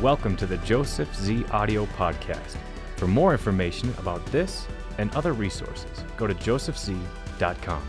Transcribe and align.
Welcome 0.00 0.36
to 0.38 0.46
the 0.46 0.56
Joseph 0.58 1.14
Z 1.14 1.44
Audio 1.52 1.86
Podcast. 1.86 2.56
For 2.96 3.06
more 3.06 3.30
information 3.30 3.94
about 3.98 4.26
this 4.26 4.66
and 4.98 5.14
other 5.14 5.32
resources, 5.32 6.04
go 6.16 6.26
to 6.26 6.34
josephz.com. 6.34 7.82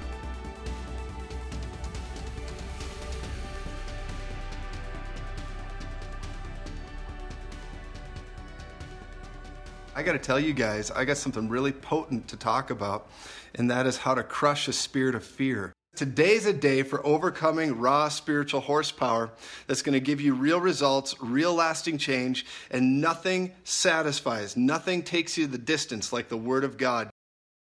I 9.95 10.03
got 10.03 10.13
to 10.13 10.19
tell 10.19 10.39
you 10.39 10.53
guys, 10.53 10.91
I 10.91 11.05
got 11.05 11.17
something 11.17 11.49
really 11.49 11.71
potent 11.71 12.27
to 12.27 12.37
talk 12.37 12.69
about, 12.69 13.09
and 13.55 13.69
that 13.71 13.87
is 13.87 13.97
how 13.97 14.13
to 14.13 14.21
crush 14.21 14.67
a 14.67 14.73
spirit 14.73 15.15
of 15.15 15.23
fear. 15.23 15.73
Today's 15.95 16.45
a 16.45 16.51
day 16.51 16.83
for 16.83 17.05
overcoming 17.05 17.79
raw 17.79 18.09
spiritual 18.09 18.59
horsepower 18.59 19.31
that's 19.65 19.81
going 19.81 19.93
to 19.93 20.01
give 20.01 20.19
you 20.19 20.33
real 20.33 20.59
results, 20.59 21.15
real 21.21 21.53
lasting 21.53 21.97
change, 21.97 22.45
and 22.69 22.99
nothing 22.99 23.53
satisfies. 23.63 24.57
Nothing 24.57 25.03
takes 25.03 25.37
you 25.37 25.47
the 25.47 25.57
distance 25.57 26.11
like 26.11 26.27
the 26.27 26.35
Word 26.35 26.65
of 26.65 26.77
God. 26.77 27.09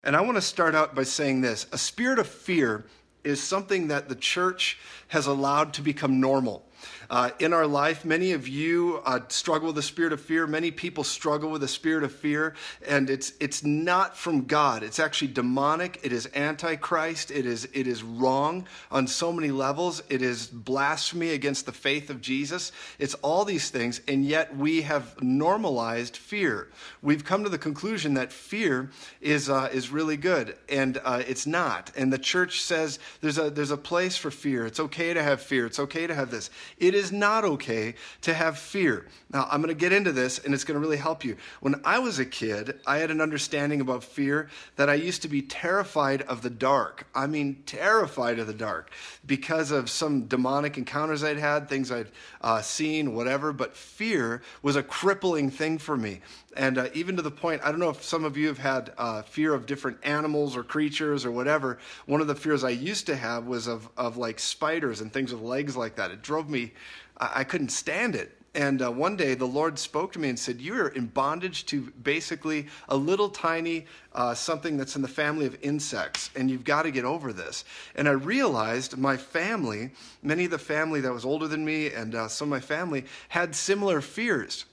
And 0.04 0.14
I 0.14 0.20
want 0.20 0.36
to 0.36 0.42
start 0.42 0.76
out 0.76 0.94
by 0.94 1.02
saying 1.02 1.40
this 1.40 1.66
a 1.72 1.78
spirit 1.78 2.20
of 2.20 2.28
fear 2.28 2.84
is 3.24 3.42
something 3.42 3.88
that 3.88 4.08
the 4.08 4.14
church 4.14 4.78
has 5.08 5.26
allowed 5.26 5.74
to 5.74 5.82
become 5.82 6.20
normal. 6.20 6.64
Uh, 7.10 7.30
in 7.40 7.52
our 7.52 7.66
life, 7.66 8.04
many 8.04 8.30
of 8.30 8.46
you 8.46 9.02
uh, 9.04 9.18
struggle 9.26 9.66
with 9.66 9.74
the 9.74 9.82
spirit 9.82 10.12
of 10.12 10.20
fear. 10.20 10.46
Many 10.46 10.70
people 10.70 11.02
struggle 11.02 11.50
with 11.50 11.60
the 11.60 11.66
spirit 11.66 12.04
of 12.04 12.12
fear, 12.12 12.54
and 12.86 13.10
it's 13.10 13.32
it's 13.40 13.64
not 13.64 14.16
from 14.16 14.44
God. 14.44 14.84
It's 14.84 15.00
actually 15.00 15.32
demonic. 15.32 15.98
It 16.04 16.12
is 16.12 16.28
antichrist. 16.36 17.32
It 17.32 17.46
is 17.46 17.68
it 17.74 17.88
is 17.88 18.04
wrong 18.04 18.68
on 18.92 19.08
so 19.08 19.32
many 19.32 19.50
levels. 19.50 20.04
It 20.08 20.22
is 20.22 20.46
blasphemy 20.46 21.30
against 21.30 21.66
the 21.66 21.72
faith 21.72 22.10
of 22.10 22.20
Jesus. 22.20 22.70
It's 23.00 23.14
all 23.14 23.44
these 23.44 23.70
things, 23.70 24.00
and 24.06 24.24
yet 24.24 24.56
we 24.56 24.82
have 24.82 25.20
normalized 25.20 26.16
fear. 26.16 26.68
We've 27.02 27.24
come 27.24 27.42
to 27.42 27.50
the 27.50 27.58
conclusion 27.58 28.14
that 28.14 28.32
fear 28.32 28.88
is 29.20 29.50
uh, 29.50 29.68
is 29.72 29.90
really 29.90 30.16
good, 30.16 30.56
and 30.68 31.00
uh, 31.04 31.24
it's 31.26 31.44
not. 31.44 31.90
And 31.96 32.12
the 32.12 32.18
church 32.18 32.60
says 32.62 33.00
there's 33.20 33.38
a 33.38 33.50
there's 33.50 33.72
a 33.72 33.76
place 33.76 34.16
for 34.16 34.30
fear. 34.30 34.64
It's 34.64 34.78
okay 34.78 35.12
to 35.12 35.24
have 35.24 35.42
fear. 35.42 35.66
It's 35.66 35.80
okay 35.80 36.06
to 36.06 36.14
have 36.14 36.30
this. 36.30 36.50
It 36.78 36.94
is 36.94 36.99
not 37.10 37.44
okay 37.44 37.94
to 38.22 38.34
have 38.34 38.58
fear. 38.58 39.06
Now, 39.32 39.48
I'm 39.50 39.62
going 39.62 39.74
to 39.74 39.80
get 39.80 39.92
into 39.92 40.12
this 40.12 40.38
and 40.38 40.52
it's 40.52 40.64
going 40.64 40.74
to 40.74 40.80
really 40.80 40.96
help 40.96 41.24
you. 41.24 41.36
When 41.60 41.80
I 41.84 41.98
was 41.98 42.18
a 42.18 42.24
kid, 42.24 42.80
I 42.86 42.98
had 42.98 43.10
an 43.10 43.20
understanding 43.20 43.80
about 43.80 44.04
fear 44.04 44.48
that 44.76 44.90
I 44.90 44.94
used 44.94 45.22
to 45.22 45.28
be 45.28 45.40
terrified 45.42 46.22
of 46.22 46.42
the 46.42 46.50
dark. 46.50 47.06
I 47.14 47.26
mean, 47.26 47.62
terrified 47.64 48.38
of 48.38 48.46
the 48.46 48.54
dark 48.54 48.90
because 49.26 49.70
of 49.70 49.88
some 49.88 50.26
demonic 50.26 50.76
encounters 50.76 51.24
I'd 51.24 51.38
had, 51.38 51.68
things 51.68 51.90
I'd 51.90 52.10
uh, 52.40 52.60
seen, 52.60 53.14
whatever. 53.14 53.52
But 53.52 53.76
fear 53.76 54.42
was 54.62 54.76
a 54.76 54.82
crippling 54.82 55.50
thing 55.50 55.78
for 55.78 55.96
me. 55.96 56.20
And 56.56 56.78
uh, 56.78 56.88
even 56.94 57.16
to 57.16 57.22
the 57.22 57.30
point, 57.30 57.62
I 57.64 57.70
don't 57.70 57.78
know 57.78 57.90
if 57.90 58.02
some 58.02 58.24
of 58.24 58.36
you 58.36 58.48
have 58.48 58.58
had 58.58 58.92
uh, 58.98 59.22
fear 59.22 59.54
of 59.54 59.66
different 59.66 59.98
animals 60.02 60.56
or 60.56 60.64
creatures 60.64 61.24
or 61.24 61.30
whatever. 61.30 61.78
One 62.06 62.20
of 62.20 62.26
the 62.26 62.34
fears 62.34 62.64
I 62.64 62.70
used 62.70 63.06
to 63.06 63.16
have 63.16 63.46
was 63.46 63.68
of, 63.68 63.88
of 63.96 64.16
like 64.16 64.40
spiders 64.40 65.00
and 65.00 65.12
things 65.12 65.32
with 65.32 65.42
legs 65.42 65.76
like 65.76 65.96
that. 65.96 66.10
It 66.10 66.22
drove 66.22 66.50
me, 66.50 66.72
I, 67.20 67.30
I 67.36 67.44
couldn't 67.44 67.70
stand 67.70 68.16
it. 68.16 68.36
And 68.52 68.82
uh, 68.82 68.90
one 68.90 69.14
day 69.14 69.34
the 69.34 69.46
Lord 69.46 69.78
spoke 69.78 70.12
to 70.14 70.18
me 70.18 70.28
and 70.28 70.38
said, 70.38 70.60
You 70.60 70.74
are 70.80 70.88
in 70.88 71.06
bondage 71.06 71.66
to 71.66 71.92
basically 72.02 72.66
a 72.88 72.96
little 72.96 73.28
tiny 73.28 73.86
uh, 74.12 74.34
something 74.34 74.76
that's 74.76 74.96
in 74.96 75.02
the 75.02 75.08
family 75.08 75.46
of 75.46 75.56
insects, 75.62 76.30
and 76.34 76.50
you've 76.50 76.64
got 76.64 76.82
to 76.82 76.90
get 76.90 77.04
over 77.04 77.32
this. 77.32 77.64
And 77.94 78.08
I 78.08 78.12
realized 78.12 78.98
my 78.98 79.16
family, 79.16 79.92
many 80.20 80.46
of 80.46 80.50
the 80.50 80.58
family 80.58 81.00
that 81.02 81.12
was 81.12 81.24
older 81.24 81.46
than 81.46 81.64
me, 81.64 81.92
and 81.92 82.16
uh, 82.16 82.26
some 82.26 82.48
of 82.48 82.50
my 82.50 82.60
family 82.60 83.04
had 83.28 83.54
similar 83.54 84.00
fears 84.00 84.64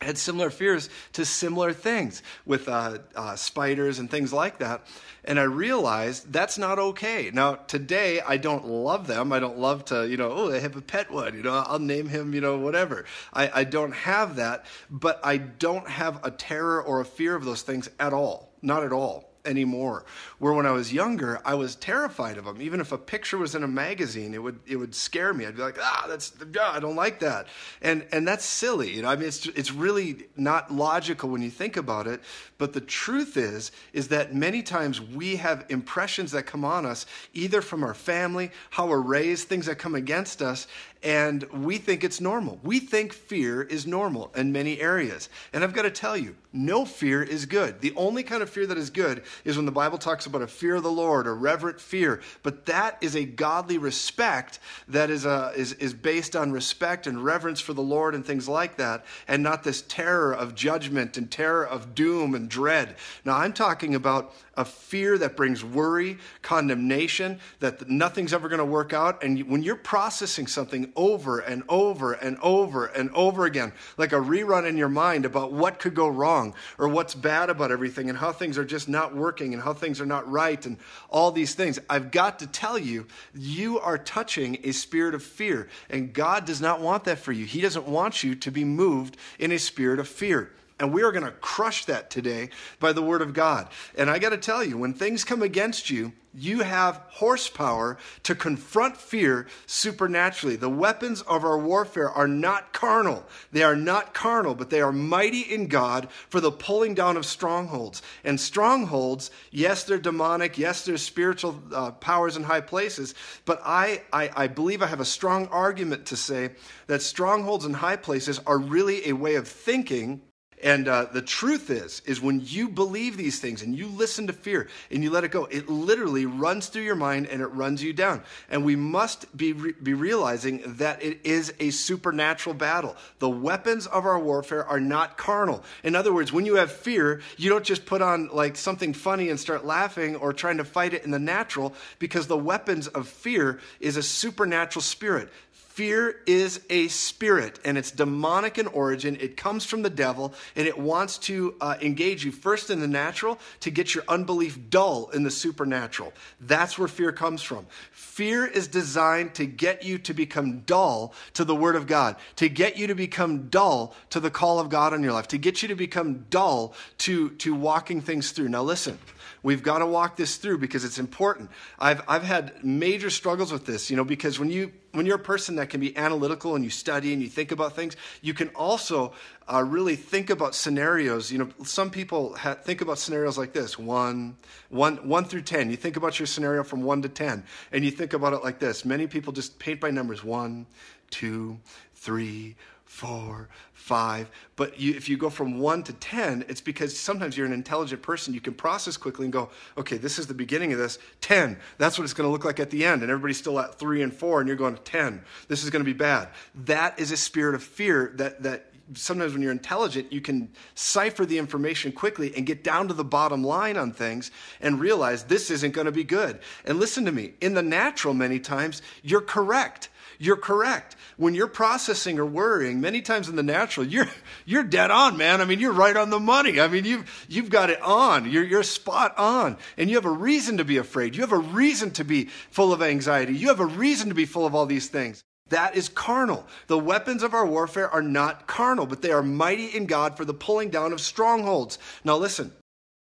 had 0.00 0.18
similar 0.18 0.50
fears 0.50 0.90
to 1.14 1.24
similar 1.24 1.72
things 1.72 2.22
with 2.44 2.68
uh, 2.68 2.98
uh, 3.14 3.34
spiders 3.34 3.98
and 3.98 4.10
things 4.10 4.32
like 4.32 4.58
that. 4.58 4.86
And 5.24 5.40
I 5.40 5.44
realized 5.44 6.32
that's 6.32 6.58
not 6.58 6.78
okay. 6.78 7.30
Now, 7.32 7.54
today, 7.54 8.20
I 8.20 8.36
don't 8.36 8.66
love 8.66 9.06
them. 9.06 9.32
I 9.32 9.40
don't 9.40 9.58
love 9.58 9.86
to, 9.86 10.06
you 10.06 10.16
know, 10.16 10.30
oh, 10.30 10.52
I 10.52 10.58
have 10.58 10.76
a 10.76 10.82
pet 10.82 11.10
one, 11.10 11.34
you 11.34 11.42
know, 11.42 11.64
I'll 11.66 11.78
name 11.78 12.08
him, 12.08 12.34
you 12.34 12.40
know, 12.40 12.58
whatever. 12.58 13.06
I, 13.32 13.60
I 13.60 13.64
don't 13.64 13.92
have 13.92 14.36
that, 14.36 14.66
but 14.90 15.18
I 15.24 15.38
don't 15.38 15.88
have 15.88 16.24
a 16.24 16.30
terror 16.30 16.82
or 16.82 17.00
a 17.00 17.04
fear 17.04 17.34
of 17.34 17.44
those 17.44 17.62
things 17.62 17.88
at 17.98 18.12
all. 18.12 18.52
Not 18.62 18.84
at 18.84 18.92
all 18.92 19.30
anymore. 19.46 20.04
Where 20.38 20.52
when 20.52 20.66
I 20.66 20.70
was 20.70 20.92
younger, 20.92 21.40
I 21.44 21.54
was 21.54 21.76
terrified 21.76 22.36
of 22.36 22.44
them. 22.44 22.60
Even 22.60 22.80
if 22.80 22.92
a 22.92 22.98
picture 22.98 23.38
was 23.38 23.54
in 23.54 23.62
a 23.62 23.68
magazine, 23.68 24.34
it 24.34 24.42
would 24.42 24.58
it 24.66 24.76
would 24.76 24.94
scare 24.94 25.32
me. 25.32 25.46
I'd 25.46 25.56
be 25.56 25.62
like, 25.62 25.78
ah, 25.80 26.04
that's 26.08 26.32
I 26.60 26.78
don't 26.78 26.96
like 26.96 27.20
that, 27.20 27.46
and 27.80 28.04
and 28.12 28.28
that's 28.28 28.44
silly. 28.44 28.94
You 28.94 29.02
know, 29.02 29.08
I 29.08 29.16
mean, 29.16 29.28
it's 29.28 29.46
it's 29.46 29.72
really 29.72 30.26
not 30.36 30.70
logical 30.70 31.30
when 31.30 31.42
you 31.42 31.50
think 31.50 31.76
about 31.76 32.06
it. 32.06 32.20
But 32.58 32.72
the 32.72 32.80
truth 32.80 33.36
is, 33.36 33.70
is 33.92 34.08
that 34.08 34.34
many 34.34 34.62
times 34.62 35.00
we 35.00 35.36
have 35.36 35.66
impressions 35.68 36.32
that 36.32 36.44
come 36.44 36.64
on 36.64 36.86
us, 36.86 37.04
either 37.34 37.60
from 37.60 37.82
our 37.84 37.94
family, 37.94 38.50
how 38.70 38.86
we're 38.86 39.00
raised, 39.00 39.48
things 39.48 39.66
that 39.66 39.76
come 39.76 39.94
against 39.94 40.40
us, 40.40 40.66
and 41.02 41.44
we 41.52 41.78
think 41.78 42.02
it's 42.02 42.20
normal. 42.20 42.58
We 42.62 42.80
think 42.80 43.12
fear 43.12 43.62
is 43.62 43.86
normal 43.86 44.32
in 44.34 44.52
many 44.52 44.80
areas. 44.80 45.28
And 45.52 45.62
I've 45.62 45.74
got 45.74 45.82
to 45.82 45.90
tell 45.90 46.16
you, 46.16 46.34
no 46.52 46.84
fear 46.84 47.22
is 47.22 47.46
good. 47.46 47.80
The 47.80 47.92
only 47.94 48.22
kind 48.22 48.42
of 48.42 48.50
fear 48.50 48.66
that 48.66 48.78
is 48.78 48.90
good 48.90 49.22
is 49.44 49.56
when 49.56 49.66
the 49.66 49.72
Bible 49.72 49.98
talks 49.98 50.25
about 50.26 50.42
a 50.42 50.46
fear 50.46 50.76
of 50.76 50.82
the 50.82 50.90
Lord, 50.90 51.26
a 51.26 51.32
reverent 51.32 51.80
fear. 51.80 52.20
But 52.42 52.66
that 52.66 52.98
is 53.00 53.16
a 53.16 53.24
godly 53.24 53.78
respect 53.78 54.58
that 54.88 55.10
is, 55.10 55.24
a, 55.24 55.30
uh, 55.30 55.52
is, 55.56 55.72
is 55.74 55.94
based 55.94 56.36
on 56.36 56.52
respect 56.52 57.06
and 57.06 57.24
reverence 57.24 57.60
for 57.60 57.72
the 57.72 57.82
Lord 57.82 58.14
and 58.14 58.24
things 58.24 58.48
like 58.48 58.76
that, 58.76 59.04
and 59.28 59.42
not 59.42 59.62
this 59.62 59.82
terror 59.82 60.34
of 60.34 60.54
judgment 60.54 61.16
and 61.16 61.30
terror 61.30 61.66
of 61.66 61.94
doom 61.94 62.34
and 62.34 62.48
dread. 62.48 62.96
Now, 63.24 63.36
I'm 63.36 63.52
talking 63.52 63.94
about 63.94 64.34
a 64.56 64.64
fear 64.64 65.18
that 65.18 65.36
brings 65.36 65.64
worry, 65.64 66.18
condemnation, 66.42 67.38
that 67.60 67.88
nothing's 67.88 68.32
ever 68.32 68.48
going 68.48 68.58
to 68.58 68.64
work 68.64 68.92
out. 68.92 69.22
And 69.22 69.48
when 69.48 69.62
you're 69.62 69.76
processing 69.76 70.46
something 70.46 70.92
over 70.96 71.40
and 71.40 71.62
over 71.68 72.12
and 72.14 72.38
over 72.42 72.86
and 72.86 73.10
over 73.10 73.44
again, 73.44 73.72
like 73.96 74.12
a 74.12 74.16
rerun 74.16 74.66
in 74.68 74.76
your 74.76 74.88
mind 74.88 75.24
about 75.24 75.52
what 75.52 75.78
could 75.78 75.94
go 75.94 76.08
wrong 76.08 76.54
or 76.78 76.88
what's 76.88 77.14
bad 77.14 77.50
about 77.50 77.70
everything 77.70 78.08
and 78.08 78.18
how 78.18 78.32
things 78.32 78.58
are 78.58 78.64
just 78.64 78.88
not 78.88 79.14
working 79.14 79.52
and 79.52 79.62
how 79.62 79.72
things 79.72 80.00
are 80.00 80.06
not 80.06 80.30
right 80.30 80.64
and 80.66 80.78
all 81.10 81.30
these 81.30 81.54
things, 81.54 81.78
I've 81.88 82.10
got 82.10 82.38
to 82.40 82.46
tell 82.46 82.78
you, 82.78 83.06
you 83.34 83.78
are 83.80 83.98
touching 83.98 84.58
a 84.64 84.72
spirit 84.72 85.14
of 85.14 85.22
fear. 85.22 85.68
And 85.90 86.12
God 86.12 86.44
does 86.44 86.60
not 86.60 86.80
want 86.80 87.04
that 87.04 87.18
for 87.18 87.32
you. 87.32 87.44
He 87.44 87.60
doesn't 87.60 87.86
want 87.86 88.22
you 88.24 88.34
to 88.34 88.50
be 88.50 88.64
moved 88.64 89.16
in 89.38 89.52
a 89.52 89.58
spirit 89.58 89.98
of 89.98 90.08
fear. 90.08 90.52
And 90.78 90.92
we 90.92 91.02
are 91.02 91.12
going 91.12 91.24
to 91.24 91.30
crush 91.30 91.86
that 91.86 92.10
today 92.10 92.50
by 92.80 92.92
the 92.92 93.02
word 93.02 93.22
of 93.22 93.32
God. 93.32 93.68
And 93.96 94.10
I 94.10 94.18
got 94.18 94.30
to 94.30 94.36
tell 94.36 94.62
you, 94.62 94.76
when 94.76 94.92
things 94.92 95.24
come 95.24 95.40
against 95.40 95.88
you, 95.88 96.12
you 96.34 96.60
have 96.60 97.00
horsepower 97.08 97.96
to 98.24 98.34
confront 98.34 98.98
fear 98.98 99.46
supernaturally. 99.64 100.56
The 100.56 100.68
weapons 100.68 101.22
of 101.22 101.44
our 101.44 101.58
warfare 101.58 102.10
are 102.10 102.28
not 102.28 102.74
carnal. 102.74 103.24
They 103.52 103.62
are 103.62 103.74
not 103.74 104.12
carnal, 104.12 104.54
but 104.54 104.68
they 104.68 104.82
are 104.82 104.92
mighty 104.92 105.40
in 105.40 105.68
God 105.68 106.08
for 106.28 106.42
the 106.42 106.52
pulling 106.52 106.94
down 106.94 107.16
of 107.16 107.24
strongholds. 107.24 108.02
And 108.22 108.38
strongholds, 108.38 109.30
yes, 109.50 109.84
they're 109.84 109.96
demonic. 109.96 110.58
Yes, 110.58 110.84
there's 110.84 111.00
spiritual 111.00 111.58
uh, 111.72 111.92
powers 111.92 112.36
in 112.36 112.42
high 112.42 112.60
places. 112.60 113.14
But 113.46 113.62
I, 113.64 114.02
I, 114.12 114.30
I 114.36 114.46
believe 114.46 114.82
I 114.82 114.88
have 114.88 115.00
a 115.00 115.06
strong 115.06 115.46
argument 115.46 116.04
to 116.06 116.16
say 116.16 116.50
that 116.86 117.00
strongholds 117.00 117.64
in 117.64 117.72
high 117.72 117.96
places 117.96 118.40
are 118.46 118.58
really 118.58 119.08
a 119.08 119.14
way 119.14 119.36
of 119.36 119.48
thinking 119.48 120.20
and 120.62 120.88
uh, 120.88 121.04
the 121.12 121.20
truth 121.20 121.68
is, 121.68 122.00
is 122.06 122.20
when 122.20 122.40
you 122.42 122.68
believe 122.68 123.16
these 123.16 123.38
things 123.38 123.62
and 123.62 123.76
you 123.76 123.88
listen 123.88 124.26
to 124.28 124.32
fear 124.32 124.68
and 124.90 125.02
you 125.02 125.10
let 125.10 125.22
it 125.22 125.30
go, 125.30 125.44
it 125.44 125.68
literally 125.68 126.24
runs 126.24 126.68
through 126.68 126.82
your 126.82 126.96
mind 126.96 127.26
and 127.26 127.42
it 127.42 127.48
runs 127.48 127.82
you 127.82 127.92
down. 127.92 128.22
And 128.48 128.64
we 128.64 128.74
must 128.74 129.36
be, 129.36 129.52
re- 129.52 129.74
be 129.82 129.92
realizing 129.92 130.62
that 130.78 131.02
it 131.02 131.20
is 131.24 131.52
a 131.60 131.70
supernatural 131.70 132.54
battle. 132.54 132.96
The 133.18 133.28
weapons 133.28 133.86
of 133.86 134.06
our 134.06 134.18
warfare 134.18 134.64
are 134.64 134.80
not 134.80 135.18
carnal. 135.18 135.62
In 135.82 135.94
other 135.94 136.12
words, 136.12 136.32
when 136.32 136.46
you 136.46 136.56
have 136.56 136.72
fear, 136.72 137.20
you 137.36 137.50
don't 137.50 137.64
just 137.64 137.84
put 137.84 138.00
on 138.00 138.28
like 138.28 138.56
something 138.56 138.94
funny 138.94 139.28
and 139.28 139.38
start 139.38 139.66
laughing 139.66 140.16
or 140.16 140.32
trying 140.32 140.56
to 140.56 140.64
fight 140.64 140.94
it 140.94 141.04
in 141.04 141.10
the 141.10 141.18
natural 141.18 141.74
because 141.98 142.28
the 142.28 142.36
weapons 142.36 142.88
of 142.88 143.08
fear 143.08 143.60
is 143.78 143.98
a 143.98 144.02
supernatural 144.02 144.82
spirit. 144.82 145.30
Fear 145.76 146.22
is 146.24 146.62
a 146.70 146.88
spirit 146.88 147.60
and 147.62 147.76
it's 147.76 147.90
demonic 147.90 148.56
in 148.56 148.66
origin. 148.66 149.18
It 149.20 149.36
comes 149.36 149.66
from 149.66 149.82
the 149.82 149.90
devil 149.90 150.32
and 150.54 150.66
it 150.66 150.78
wants 150.78 151.18
to 151.18 151.54
uh, 151.60 151.76
engage 151.82 152.24
you 152.24 152.32
first 152.32 152.70
in 152.70 152.80
the 152.80 152.88
natural 152.88 153.38
to 153.60 153.70
get 153.70 153.94
your 153.94 154.02
unbelief 154.08 154.70
dull 154.70 155.10
in 155.10 155.22
the 155.22 155.30
supernatural. 155.30 156.14
That's 156.40 156.78
where 156.78 156.88
fear 156.88 157.12
comes 157.12 157.42
from. 157.42 157.66
Fear 157.90 158.46
is 158.46 158.68
designed 158.68 159.34
to 159.34 159.44
get 159.44 159.84
you 159.84 159.98
to 159.98 160.14
become 160.14 160.60
dull 160.60 161.12
to 161.34 161.44
the 161.44 161.54
Word 161.54 161.76
of 161.76 161.86
God, 161.86 162.16
to 162.36 162.48
get 162.48 162.78
you 162.78 162.86
to 162.86 162.94
become 162.94 163.48
dull 163.48 163.94
to 164.08 164.18
the 164.18 164.30
call 164.30 164.58
of 164.58 164.70
God 164.70 164.94
on 164.94 165.02
your 165.02 165.12
life, 165.12 165.28
to 165.28 165.36
get 165.36 165.60
you 165.60 165.68
to 165.68 165.76
become 165.76 166.24
dull 166.30 166.72
to, 167.00 167.28
to 167.32 167.54
walking 167.54 168.00
things 168.00 168.30
through. 168.30 168.48
Now, 168.48 168.62
listen 168.62 168.98
We've 169.46 169.62
got 169.62 169.78
to 169.78 169.86
walk 169.86 170.16
this 170.16 170.38
through 170.38 170.58
because 170.58 170.84
it's 170.84 170.98
important. 170.98 171.52
I've, 171.78 172.02
I've 172.08 172.24
had 172.24 172.64
major 172.64 173.10
struggles 173.10 173.52
with 173.52 173.64
this, 173.64 173.88
you 173.90 173.96
know, 173.96 174.02
because 174.02 174.40
when 174.40 174.50
you 174.50 174.72
when 174.90 175.06
you're 175.06 175.14
a 175.14 175.20
person 175.20 175.54
that 175.56 175.70
can 175.70 175.78
be 175.78 175.96
analytical 175.96 176.56
and 176.56 176.64
you 176.64 176.70
study 176.70 177.12
and 177.12 177.22
you 177.22 177.28
think 177.28 177.52
about 177.52 177.76
things, 177.76 177.94
you 178.22 178.34
can 178.34 178.48
also 178.56 179.12
uh, 179.46 179.62
really 179.62 179.94
think 179.94 180.30
about 180.30 180.56
scenarios. 180.56 181.30
You 181.30 181.38
know, 181.38 181.48
some 181.62 181.90
people 181.90 182.34
ha- 182.34 182.54
think 182.54 182.80
about 182.80 182.98
scenarios 182.98 183.38
like 183.38 183.52
this: 183.52 183.78
one, 183.78 184.36
one, 184.68 185.08
one 185.08 185.24
through 185.24 185.42
ten. 185.42 185.70
You 185.70 185.76
think 185.76 185.96
about 185.96 186.18
your 186.18 186.26
scenario 186.26 186.64
from 186.64 186.82
one 186.82 187.02
to 187.02 187.08
ten, 187.08 187.44
and 187.70 187.84
you 187.84 187.92
think 187.92 188.14
about 188.14 188.32
it 188.32 188.42
like 188.42 188.58
this. 188.58 188.84
Many 188.84 189.06
people 189.06 189.32
just 189.32 189.60
paint 189.60 189.80
by 189.80 189.92
numbers: 189.92 190.24
one, 190.24 190.66
two, 191.10 191.60
three, 191.94 192.56
four, 192.96 193.46
five. 193.74 194.30
But 194.56 194.80
you, 194.80 194.94
if 194.94 195.06
you 195.06 195.18
go 195.18 195.28
from 195.28 195.58
one 195.58 195.82
to 195.82 195.92
10, 195.92 196.46
it's 196.48 196.62
because 196.62 196.98
sometimes 196.98 197.36
you're 197.36 197.46
an 197.46 197.52
intelligent 197.52 198.00
person. 198.00 198.32
You 198.32 198.40
can 198.40 198.54
process 198.54 198.96
quickly 198.96 199.26
and 199.26 199.32
go, 199.34 199.50
okay, 199.76 199.98
this 199.98 200.18
is 200.18 200.26
the 200.26 200.34
beginning 200.34 200.72
of 200.72 200.78
this. 200.78 200.98
10, 201.20 201.58
that's 201.76 201.98
what 201.98 202.04
it's 202.04 202.14
going 202.14 202.26
to 202.26 202.32
look 202.32 202.46
like 202.46 202.58
at 202.58 202.70
the 202.70 202.86
end. 202.86 203.02
And 203.02 203.10
everybody's 203.10 203.36
still 203.36 203.60
at 203.60 203.78
three 203.78 204.00
and 204.00 204.14
four, 204.14 204.40
and 204.40 204.48
you're 204.48 204.56
going 204.56 204.74
to 204.74 204.80
10. 204.80 205.22
This 205.46 205.62
is 205.62 205.68
going 205.68 205.84
to 205.84 205.84
be 205.84 205.96
bad. 205.96 206.30
That 206.64 206.98
is 206.98 207.12
a 207.12 207.18
spirit 207.18 207.54
of 207.54 207.62
fear 207.62 208.12
that, 208.16 208.42
that 208.44 208.72
sometimes 208.94 209.32
when 209.32 209.42
you're 209.42 209.52
intelligent, 209.52 210.12
you 210.12 210.20
can 210.20 210.50
cipher 210.74 211.24
the 211.26 211.38
information 211.38 211.92
quickly 211.92 212.32
and 212.36 212.46
get 212.46 212.62
down 212.62 212.88
to 212.88 212.94
the 212.94 213.04
bottom 213.04 213.42
line 213.42 213.76
on 213.76 213.92
things 213.92 214.30
and 214.60 214.80
realize 214.80 215.24
this 215.24 215.50
isn't 215.50 215.72
going 215.72 215.86
to 215.86 215.92
be 215.92 216.04
good. 216.04 216.38
And 216.64 216.78
listen 216.78 217.04
to 217.04 217.12
me, 217.12 217.34
in 217.40 217.54
the 217.54 217.62
natural, 217.62 218.14
many 218.14 218.40
times, 218.40 218.82
you're 219.02 219.20
correct 219.20 219.88
you're 220.18 220.36
correct. 220.36 220.96
When 221.16 221.34
you're 221.34 221.46
processing 221.46 222.18
or 222.18 222.26
worrying, 222.26 222.80
many 222.80 223.02
times 223.02 223.28
in 223.28 223.36
the 223.36 223.42
natural, 223.42 223.86
you're, 223.86 224.08
you're 224.44 224.62
dead 224.62 224.90
on, 224.90 225.16
man. 225.16 225.40
I 225.40 225.44
mean, 225.44 225.60
you're 225.60 225.72
right 225.72 225.96
on 225.96 226.10
the 226.10 226.20
money. 226.20 226.60
I 226.60 226.68
mean, 226.68 226.84
you've, 226.84 227.26
you've 227.28 227.50
got 227.50 227.70
it 227.70 227.80
on. 227.80 228.30
You're, 228.30 228.44
you're 228.44 228.62
spot 228.62 229.16
on. 229.18 229.56
And 229.76 229.90
you 229.90 229.96
have 229.96 230.04
a 230.04 230.10
reason 230.10 230.58
to 230.58 230.64
be 230.64 230.76
afraid. 230.78 231.14
You 231.14 231.22
have 231.22 231.32
a 231.32 231.38
reason 231.38 231.90
to 231.92 232.04
be 232.04 232.26
full 232.50 232.72
of 232.72 232.82
anxiety. 232.82 233.34
You 233.34 233.48
have 233.48 233.60
a 233.60 233.66
reason 233.66 234.08
to 234.08 234.14
be 234.14 234.26
full 234.26 234.46
of 234.46 234.54
all 234.54 234.66
these 234.66 234.88
things. 234.88 235.22
That 235.48 235.76
is 235.76 235.88
carnal. 235.88 236.46
The 236.66 236.78
weapons 236.78 237.22
of 237.22 237.34
our 237.34 237.46
warfare 237.46 237.88
are 237.90 238.02
not 238.02 238.46
carnal, 238.46 238.86
but 238.86 239.02
they 239.02 239.12
are 239.12 239.22
mighty 239.22 239.66
in 239.66 239.86
God 239.86 240.16
for 240.16 240.24
the 240.24 240.34
pulling 240.34 240.70
down 240.70 240.92
of 240.92 241.00
strongholds. 241.00 241.78
Now, 242.04 242.16
listen 242.16 242.52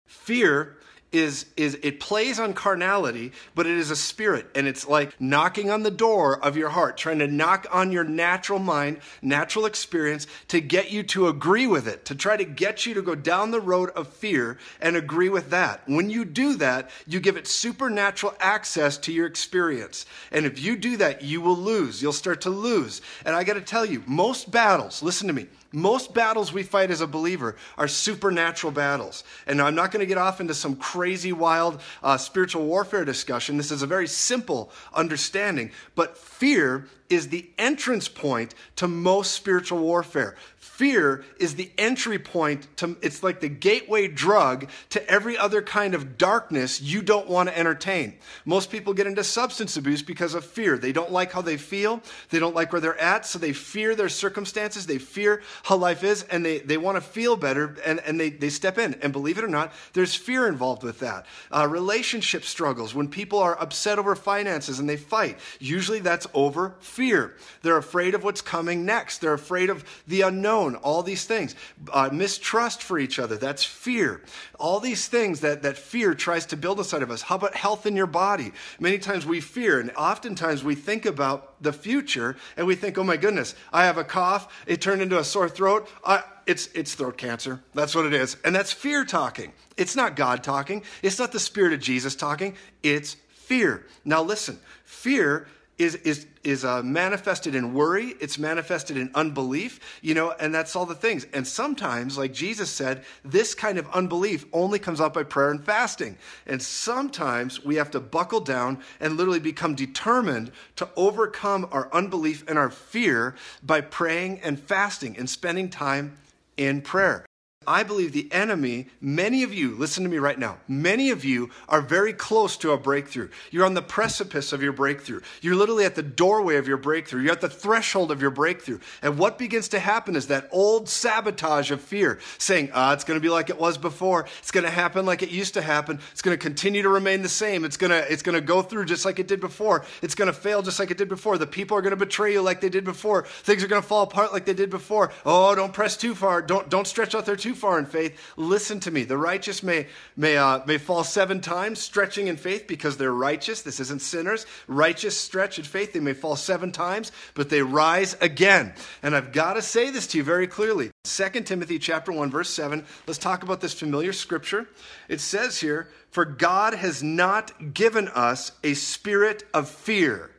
fear 0.06 0.77
is 1.10 1.46
is 1.56 1.78
it 1.82 2.00
plays 2.00 2.38
on 2.38 2.52
carnality 2.52 3.32
but 3.54 3.66
it 3.66 3.78
is 3.78 3.90
a 3.90 3.96
spirit 3.96 4.46
and 4.54 4.66
it's 4.66 4.86
like 4.86 5.18
knocking 5.20 5.70
on 5.70 5.82
the 5.82 5.90
door 5.90 6.38
of 6.44 6.56
your 6.56 6.68
heart 6.68 6.98
trying 6.98 7.18
to 7.18 7.26
knock 7.26 7.66
on 7.72 7.90
your 7.90 8.04
natural 8.04 8.58
mind 8.58 8.98
natural 9.22 9.64
experience 9.64 10.26
to 10.48 10.60
get 10.60 10.90
you 10.90 11.02
to 11.02 11.28
agree 11.28 11.66
with 11.66 11.86
it 11.86 12.04
to 12.04 12.14
try 12.14 12.36
to 12.36 12.44
get 12.44 12.84
you 12.84 12.94
to 12.94 13.02
go 13.02 13.14
down 13.14 13.50
the 13.50 13.60
road 13.60 13.90
of 13.90 14.08
fear 14.08 14.58
and 14.80 14.96
agree 14.96 15.28
with 15.28 15.50
that. 15.50 15.82
When 15.86 16.10
you 16.10 16.24
do 16.24 16.54
that 16.56 16.90
you 17.06 17.20
give 17.20 17.36
it 17.36 17.46
supernatural 17.46 18.34
access 18.40 18.98
to 18.98 19.12
your 19.12 19.26
experience. 19.26 20.06
And 20.32 20.44
if 20.44 20.60
you 20.60 20.76
do 20.76 20.96
that 20.98 21.22
you 21.22 21.40
will 21.40 21.56
lose. 21.56 22.02
You'll 22.02 22.12
start 22.12 22.42
to 22.42 22.50
lose. 22.50 23.00
And 23.24 23.34
i 23.34 23.44
got 23.44 23.54
to 23.54 23.60
tell 23.60 23.84
you 23.84 24.02
most 24.06 24.50
battles 24.50 25.02
listen 25.02 25.26
to 25.28 25.32
me 25.32 25.46
most 25.72 26.14
battles 26.14 26.52
we 26.52 26.62
fight 26.62 26.90
as 26.90 27.00
a 27.00 27.06
believer 27.06 27.56
are 27.76 27.88
supernatural 27.88 28.72
battles. 28.72 29.24
And 29.46 29.60
I'm 29.60 29.74
not 29.74 29.90
going 29.90 30.00
to 30.00 30.06
get 30.06 30.18
off 30.18 30.40
into 30.40 30.54
some 30.54 30.76
crazy, 30.76 31.32
wild 31.32 31.80
uh, 32.02 32.16
spiritual 32.16 32.64
warfare 32.64 33.04
discussion. 33.04 33.56
This 33.56 33.70
is 33.70 33.82
a 33.82 33.86
very 33.86 34.06
simple 34.06 34.70
understanding. 34.94 35.70
But 35.94 36.16
fear 36.16 36.86
is 37.10 37.28
the 37.28 37.48
entrance 37.58 38.08
point 38.08 38.54
to 38.76 38.86
most 38.88 39.32
spiritual 39.32 39.78
warfare. 39.78 40.36
Fear 40.56 41.24
is 41.40 41.56
the 41.56 41.70
entry 41.76 42.18
point 42.18 42.68
to, 42.76 42.96
it's 43.02 43.22
like 43.22 43.40
the 43.40 43.48
gateway 43.48 44.06
drug 44.06 44.68
to 44.90 45.10
every 45.10 45.36
other 45.36 45.60
kind 45.60 45.94
of 45.94 46.16
darkness 46.18 46.80
you 46.80 47.02
don't 47.02 47.28
want 47.28 47.48
to 47.48 47.58
entertain. 47.58 48.16
Most 48.44 48.70
people 48.70 48.94
get 48.94 49.06
into 49.06 49.24
substance 49.24 49.76
abuse 49.76 50.02
because 50.02 50.34
of 50.34 50.44
fear. 50.44 50.78
They 50.78 50.92
don't 50.92 51.10
like 51.10 51.32
how 51.32 51.42
they 51.42 51.56
feel, 51.56 52.00
they 52.30 52.38
don't 52.38 52.54
like 52.54 52.72
where 52.72 52.80
they're 52.80 53.00
at, 53.00 53.26
so 53.26 53.38
they 53.38 53.52
fear 53.52 53.96
their 53.96 54.08
circumstances, 54.08 54.86
they 54.86 54.98
fear 54.98 55.42
how 55.64 55.76
life 55.76 56.04
is, 56.04 56.22
and 56.24 56.44
they, 56.44 56.58
they 56.58 56.76
want 56.76 56.96
to 56.96 57.00
feel 57.00 57.36
better, 57.36 57.76
and, 57.84 57.98
and 58.00 58.20
they, 58.20 58.30
they 58.30 58.50
step 58.50 58.78
in. 58.78 58.94
And 59.02 59.12
believe 59.12 59.38
it 59.38 59.44
or 59.44 59.48
not, 59.48 59.72
there's 59.94 60.14
fear 60.14 60.46
involved 60.46 60.84
with 60.84 61.00
that. 61.00 61.26
Uh, 61.50 61.66
relationship 61.68 62.44
struggles, 62.44 62.94
when 62.94 63.08
people 63.08 63.40
are 63.40 63.60
upset 63.60 63.98
over 63.98 64.14
finances 64.14 64.78
and 64.78 64.88
they 64.88 64.96
fight, 64.96 65.38
usually 65.58 65.98
that's 65.98 66.26
over 66.34 66.74
fear. 66.98 67.36
They're 67.62 67.76
afraid 67.76 68.16
of 68.16 68.24
what's 68.24 68.42
coming 68.42 68.84
next, 68.84 69.18
they're 69.18 69.32
afraid 69.32 69.70
of 69.70 69.84
the 70.08 70.22
unknown 70.22 70.74
all 70.74 71.04
these 71.04 71.24
things. 71.24 71.54
Uh, 71.92 72.08
mistrust 72.12 72.82
for 72.82 72.98
each 72.98 73.20
other, 73.20 73.36
that's 73.36 73.62
fear. 73.62 74.20
All 74.58 74.80
these 74.80 75.06
things 75.06 75.38
that, 75.42 75.62
that 75.62 75.78
fear 75.78 76.12
tries 76.12 76.46
to 76.46 76.56
build 76.56 76.78
inside 76.78 77.04
of 77.04 77.12
us. 77.12 77.22
How 77.22 77.36
about 77.36 77.54
health 77.54 77.86
in 77.86 77.94
your 77.94 78.08
body? 78.08 78.50
Many 78.80 78.98
times 78.98 79.24
we 79.24 79.40
fear, 79.40 79.78
and 79.78 79.92
oftentimes 79.92 80.64
we 80.64 80.74
think 80.74 81.06
about 81.06 81.62
the 81.62 81.72
future 81.72 82.34
and 82.56 82.66
we 82.66 82.74
think, 82.74 82.98
oh 82.98 83.04
my 83.04 83.16
goodness, 83.16 83.54
I 83.72 83.84
have 83.84 83.96
a 83.96 84.02
cough, 84.02 84.52
it 84.66 84.80
turned 84.80 85.00
into 85.00 85.20
a 85.20 85.24
sore 85.24 85.48
throat. 85.48 85.88
I, 86.04 86.24
it's, 86.46 86.66
it's 86.74 86.96
throat 86.96 87.16
cancer. 87.16 87.62
That's 87.74 87.94
what 87.94 88.06
it 88.06 88.12
is. 88.12 88.36
And 88.44 88.56
that's 88.56 88.72
fear 88.72 89.04
talking. 89.04 89.52
It's 89.76 89.94
not 89.94 90.16
God 90.16 90.42
talking. 90.42 90.82
It's 91.02 91.20
not 91.20 91.30
the 91.30 91.38
Spirit 91.38 91.74
of 91.74 91.80
Jesus 91.80 92.16
talking. 92.16 92.56
It's 92.82 93.14
fear. 93.30 93.86
Now, 94.04 94.22
listen, 94.22 94.58
fear 94.84 95.46
is, 95.78 95.94
is, 95.96 96.26
is 96.42 96.64
uh, 96.64 96.82
manifested 96.82 97.54
in 97.54 97.72
worry, 97.72 98.14
it's 98.20 98.38
manifested 98.38 98.96
in 98.96 99.10
unbelief, 99.14 99.98
you 100.02 100.14
know, 100.14 100.32
and 100.32 100.52
that's 100.54 100.74
all 100.74 100.86
the 100.86 100.94
things. 100.94 101.26
And 101.32 101.46
sometimes, 101.46 102.18
like 102.18 102.32
Jesus 102.32 102.68
said, 102.68 103.04
this 103.24 103.54
kind 103.54 103.78
of 103.78 103.88
unbelief 103.90 104.44
only 104.52 104.78
comes 104.78 105.00
out 105.00 105.14
by 105.14 105.22
prayer 105.22 105.50
and 105.50 105.64
fasting. 105.64 106.18
And 106.46 106.60
sometimes 106.60 107.64
we 107.64 107.76
have 107.76 107.90
to 107.92 108.00
buckle 108.00 108.40
down 108.40 108.82
and 109.00 109.16
literally 109.16 109.40
become 109.40 109.74
determined 109.74 110.50
to 110.76 110.88
overcome 110.96 111.68
our 111.70 111.92
unbelief 111.92 112.44
and 112.48 112.58
our 112.58 112.70
fear 112.70 113.36
by 113.62 113.80
praying 113.80 114.40
and 114.40 114.58
fasting 114.58 115.16
and 115.16 115.30
spending 115.30 115.70
time 115.70 116.16
in 116.56 116.82
prayer. 116.82 117.27
I 117.68 117.82
believe 117.82 118.12
the 118.12 118.32
enemy, 118.32 118.86
many 118.98 119.42
of 119.42 119.52
you, 119.52 119.76
listen 119.76 120.02
to 120.02 120.08
me 120.08 120.16
right 120.16 120.38
now, 120.38 120.56
many 120.66 121.10
of 121.10 121.22
you 121.22 121.50
are 121.68 121.82
very 121.82 122.14
close 122.14 122.56
to 122.56 122.70
a 122.70 122.78
breakthrough. 122.78 123.28
You're 123.50 123.66
on 123.66 123.74
the 123.74 123.82
precipice 123.82 124.54
of 124.54 124.62
your 124.62 124.72
breakthrough. 124.72 125.20
You're 125.42 125.54
literally 125.54 125.84
at 125.84 125.94
the 125.94 126.02
doorway 126.02 126.56
of 126.56 126.66
your 126.66 126.78
breakthrough. 126.78 127.20
You're 127.20 127.32
at 127.32 127.42
the 127.42 127.50
threshold 127.50 128.10
of 128.10 128.22
your 128.22 128.30
breakthrough. 128.30 128.78
And 129.02 129.18
what 129.18 129.36
begins 129.36 129.68
to 129.68 129.78
happen 129.78 130.16
is 130.16 130.28
that 130.28 130.48
old 130.50 130.88
sabotage 130.88 131.70
of 131.70 131.82
fear, 131.82 132.20
saying, 132.38 132.70
ah, 132.72 132.94
it's 132.94 133.04
going 133.04 133.20
to 133.20 133.22
be 133.22 133.28
like 133.28 133.50
it 133.50 133.58
was 133.58 133.76
before. 133.76 134.26
It's 134.38 134.50
going 134.50 134.64
to 134.64 134.70
happen 134.70 135.04
like 135.04 135.22
it 135.22 135.30
used 135.30 135.52
to 135.52 135.60
happen. 135.60 136.00
It's 136.12 136.22
going 136.22 136.36
to 136.36 136.42
continue 136.42 136.80
to 136.80 136.88
remain 136.88 137.20
the 137.20 137.28
same. 137.28 137.66
It's 137.66 137.76
going 137.76 137.90
to, 137.90 138.10
it's 138.10 138.22
going 138.22 138.34
to 138.34 138.40
go 138.40 138.62
through 138.62 138.86
just 138.86 139.04
like 139.04 139.18
it 139.18 139.28
did 139.28 139.40
before. 139.40 139.84
It's 140.00 140.14
going 140.14 140.28
to 140.28 140.32
fail 140.32 140.62
just 140.62 140.80
like 140.80 140.90
it 140.90 140.96
did 140.96 141.10
before. 141.10 141.36
The 141.36 141.46
people 141.46 141.76
are 141.76 141.82
going 141.82 141.90
to 141.90 141.96
betray 141.96 142.32
you 142.32 142.40
like 142.40 142.62
they 142.62 142.70
did 142.70 142.84
before. 142.84 143.24
Things 143.24 143.62
are 143.62 143.68
going 143.68 143.82
to 143.82 143.86
fall 143.86 144.04
apart 144.04 144.32
like 144.32 144.46
they 144.46 144.54
did 144.54 144.70
before. 144.70 145.12
Oh, 145.26 145.54
don't 145.54 145.74
press 145.74 145.98
too 145.98 146.14
far. 146.14 146.40
Don't, 146.40 146.70
don't 146.70 146.86
stretch 146.86 147.14
out 147.14 147.26
there 147.26 147.36
too 147.36 147.56
far 147.58 147.78
in 147.78 147.84
faith, 147.84 148.18
listen 148.36 148.80
to 148.80 148.90
me. 148.90 149.04
The 149.04 149.18
righteous 149.18 149.62
may, 149.62 149.86
may, 150.16 150.36
uh, 150.36 150.60
may 150.66 150.78
fall 150.78 151.04
seven 151.04 151.40
times, 151.40 151.78
stretching 151.78 152.28
in 152.28 152.36
faith 152.36 152.66
because 152.66 152.96
they're 152.96 153.12
righteous. 153.12 153.62
This 153.62 153.80
isn't 153.80 154.00
sinners. 154.00 154.46
Righteous 154.66 155.18
stretch 155.18 155.58
in 155.58 155.64
faith. 155.64 155.92
They 155.92 156.00
may 156.00 156.14
fall 156.14 156.36
seven 156.36 156.72
times, 156.72 157.12
but 157.34 157.50
they 157.50 157.62
rise 157.62 158.16
again. 158.20 158.72
And 159.02 159.14
I've 159.14 159.32
got 159.32 159.54
to 159.54 159.62
say 159.62 159.90
this 159.90 160.06
to 160.08 160.18
you 160.18 160.24
very 160.24 160.46
clearly. 160.46 160.90
2 161.04 161.28
Timothy 161.42 161.78
chapter 161.78 162.12
1, 162.12 162.30
verse 162.30 162.50
7. 162.50 162.84
Let's 163.06 163.18
talk 163.18 163.42
about 163.42 163.60
this 163.60 163.74
familiar 163.74 164.12
scripture. 164.12 164.68
It 165.08 165.20
says 165.20 165.60
here, 165.60 165.88
For 166.10 166.24
God 166.24 166.74
has 166.74 167.02
not 167.02 167.74
given 167.74 168.08
us 168.08 168.52
a 168.62 168.74
spirit 168.74 169.44
of 169.52 169.68
fear. 169.68 170.30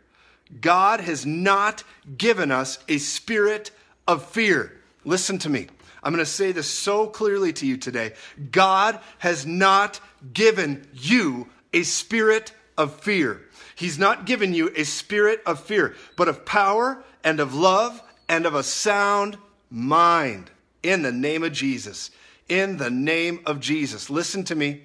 God 0.62 1.00
has 1.02 1.26
not 1.26 1.84
given 2.18 2.52
us 2.52 2.80
a 2.88 2.98
spirit 2.98 3.72
of 4.08 4.26
fear. 4.26 4.74
Listen 5.06 5.38
to 5.40 5.50
me. 5.50 5.68
I'm 6.04 6.14
going 6.14 6.24
to 6.24 6.30
say 6.30 6.52
this 6.52 6.70
so 6.70 7.08
clearly 7.08 7.54
to 7.54 7.66
you 7.66 7.78
today. 7.78 8.14
God 8.52 9.00
has 9.20 9.46
not 9.46 10.00
given 10.34 10.88
you 10.94 11.48
a 11.74 11.84
spirit 11.84 12.54
of 12.78 13.00
fear. 13.02 13.42
He's 13.76 14.00
not 14.00 14.26
given 14.26 14.54
you 14.54 14.72
a 14.76 14.84
spirit 14.84 15.42
of 15.46 15.60
fear, 15.60 15.96
but 16.16 16.28
of 16.28 16.46
power 16.46 17.04
and 17.24 17.40
of 17.40 17.54
love 17.54 18.02
and 18.28 18.46
of 18.46 18.56
a 18.56 18.64
sound 18.64 19.38
mind. 19.70 20.50
In 20.84 21.02
the 21.02 21.12
name 21.12 21.44
of 21.44 21.52
Jesus. 21.52 22.12
In 22.48 22.78
the 22.78 22.90
name 22.90 23.42
of 23.46 23.60
Jesus. 23.60 24.10
Listen 24.10 24.44
to 24.46 24.56
me. 24.56 24.84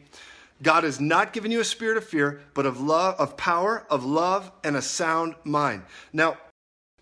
God 0.63 0.85
has 0.85 1.01
not 1.01 1.33
given 1.33 1.51
you 1.51 1.61
a 1.61 1.65
spirit 1.65 1.97
of 1.97 2.05
fear, 2.05 2.41
but 2.55 2.67
of 2.67 2.81
love, 2.81 3.17
of 3.19 3.37
power, 3.37 3.87
of 3.91 4.05
love, 4.05 4.51
and 4.63 4.77
a 4.77 4.83
sound 4.83 5.35
mind. 5.45 5.83
Now, 6.13 6.37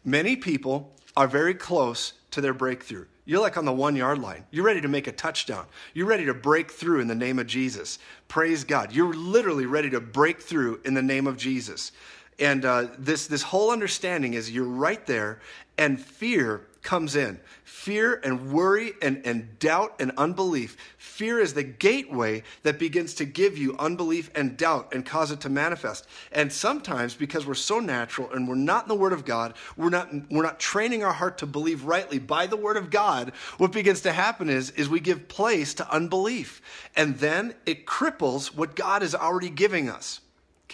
many 0.05 0.37
people 0.37 0.95
are 1.17 1.29
very 1.29 1.55
close 1.55 2.15
to 2.33 2.41
their 2.41 2.55
breakthrough. 2.55 3.07
You're 3.25 3.41
like 3.41 3.57
on 3.57 3.65
the 3.65 3.73
one 3.73 3.95
yard 3.95 4.19
line. 4.19 4.45
You're 4.51 4.65
ready 4.65 4.81
to 4.81 4.89
make 4.89 5.07
a 5.07 5.13
touchdown. 5.13 5.67
You're 5.95 6.07
ready 6.07 6.25
to 6.27 6.35
break 6.35 6.71
through 6.71 7.01
in 7.01 7.07
the 7.07 7.15
name 7.15 7.39
of 7.39 7.47
Jesus. 7.47 7.99
Praise 8.27 8.65
God. 8.65 8.93
You're 8.93 9.15
literally 9.15 9.67
ready 9.67 9.91
to 9.91 10.01
break 10.01 10.41
through 10.41 10.81
in 10.85 10.95
the 10.95 11.03
name 11.03 11.27
of 11.27 11.37
Jesus. 11.37 11.93
And 12.39 12.65
uh, 12.65 12.89
this, 12.99 13.27
this 13.27 13.43
whole 13.43 13.71
understanding 13.71 14.35
is 14.35 14.51
you're 14.51 14.65
right 14.65 15.05
there, 15.07 15.41
and 15.79 16.01
fear 16.01 16.67
comes 16.83 17.15
in. 17.15 17.41
Fear 17.65 18.21
and 18.25 18.53
worry 18.53 18.93
and, 19.01 19.25
and 19.25 19.59
doubt 19.59 19.95
and 20.01 20.13
unbelief. 20.17 20.77
Fear 20.99 21.41
is 21.41 21.55
the 21.55 21.63
gateway 21.63 22.43
that 22.65 22.79
begins 22.79 23.15
to 23.15 23.25
give 23.25 23.57
you 23.57 23.77
unbelief 23.79 24.31
and 24.35 24.57
doubt 24.57 24.93
and 24.93 25.07
cause 25.07 25.31
it 25.31 25.41
to 25.41 25.49
manifest. 25.49 26.07
And 26.33 26.53
sometimes, 26.53 27.15
because 27.15 27.47
we're 27.47 27.55
so 27.55 27.81
natural 27.81 28.31
and 28.33 28.49
we're 28.49 28.55
not 28.57 28.85
in 28.85 28.89
the 28.89 28.95
Word 28.95 29.13
of 29.13 29.25
God, 29.25 29.55
we're 29.77 29.91
not, 29.91 30.11
we're 30.31 30.43
not 30.43 30.59
training 30.59 31.05
our 31.05 31.13
heart 31.13 31.39
to 31.39 31.47
believe 31.47 31.85
rightly 31.85 32.19
by 32.19 32.47
the 32.47 32.57
Word 32.57 32.77
of 32.77 32.91
God, 32.91 33.33
what 33.59 33.73
begins 33.73 34.01
to 34.03 34.13
happen 34.13 34.49
is, 34.49 34.71
is 34.71 34.89
we 34.89 35.01
give 35.01 35.29
place 35.29 35.75
to 35.75 35.93
unbelief. 35.93 36.61
And 36.97 37.19
then 37.19 37.55
it 37.67 37.87
cripples 37.87 38.55
what 38.55 38.75
God 38.75 39.03
is 39.03 39.15
already 39.15 39.51
giving 39.51 39.89
us. 39.89 40.21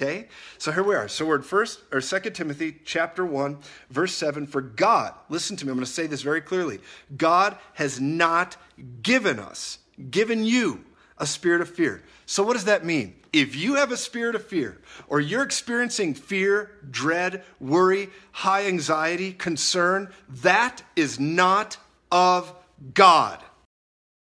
Okay? 0.00 0.28
So 0.58 0.70
here 0.70 0.84
we 0.84 0.94
are. 0.94 1.08
So 1.08 1.26
we're 1.26 1.36
in 1.36 1.42
first 1.42 1.80
or 1.90 2.00
second 2.00 2.34
Timothy 2.34 2.76
chapter 2.84 3.26
1, 3.26 3.58
verse 3.90 4.14
7. 4.14 4.46
For 4.46 4.60
God, 4.60 5.12
listen 5.28 5.56
to 5.56 5.66
me, 5.66 5.72
I'm 5.72 5.76
going 5.76 5.84
to 5.84 5.90
say 5.90 6.06
this 6.06 6.22
very 6.22 6.40
clearly. 6.40 6.78
God 7.16 7.56
has 7.74 8.00
not 8.00 8.56
given 9.02 9.40
us, 9.40 9.78
given 10.10 10.44
you 10.44 10.84
a 11.18 11.26
spirit 11.26 11.60
of 11.60 11.74
fear. 11.74 12.04
So 12.26 12.44
what 12.44 12.52
does 12.52 12.66
that 12.66 12.84
mean? 12.84 13.16
If 13.32 13.56
you 13.56 13.74
have 13.74 13.90
a 13.90 13.96
spirit 13.96 14.36
of 14.36 14.46
fear, 14.46 14.80
or 15.08 15.18
you're 15.20 15.42
experiencing 15.42 16.14
fear, 16.14 16.70
dread, 16.88 17.42
worry, 17.58 18.08
high 18.30 18.66
anxiety, 18.66 19.32
concern, 19.32 20.12
that 20.28 20.80
is 20.94 21.18
not 21.18 21.76
of 22.12 22.54
God. 22.94 23.42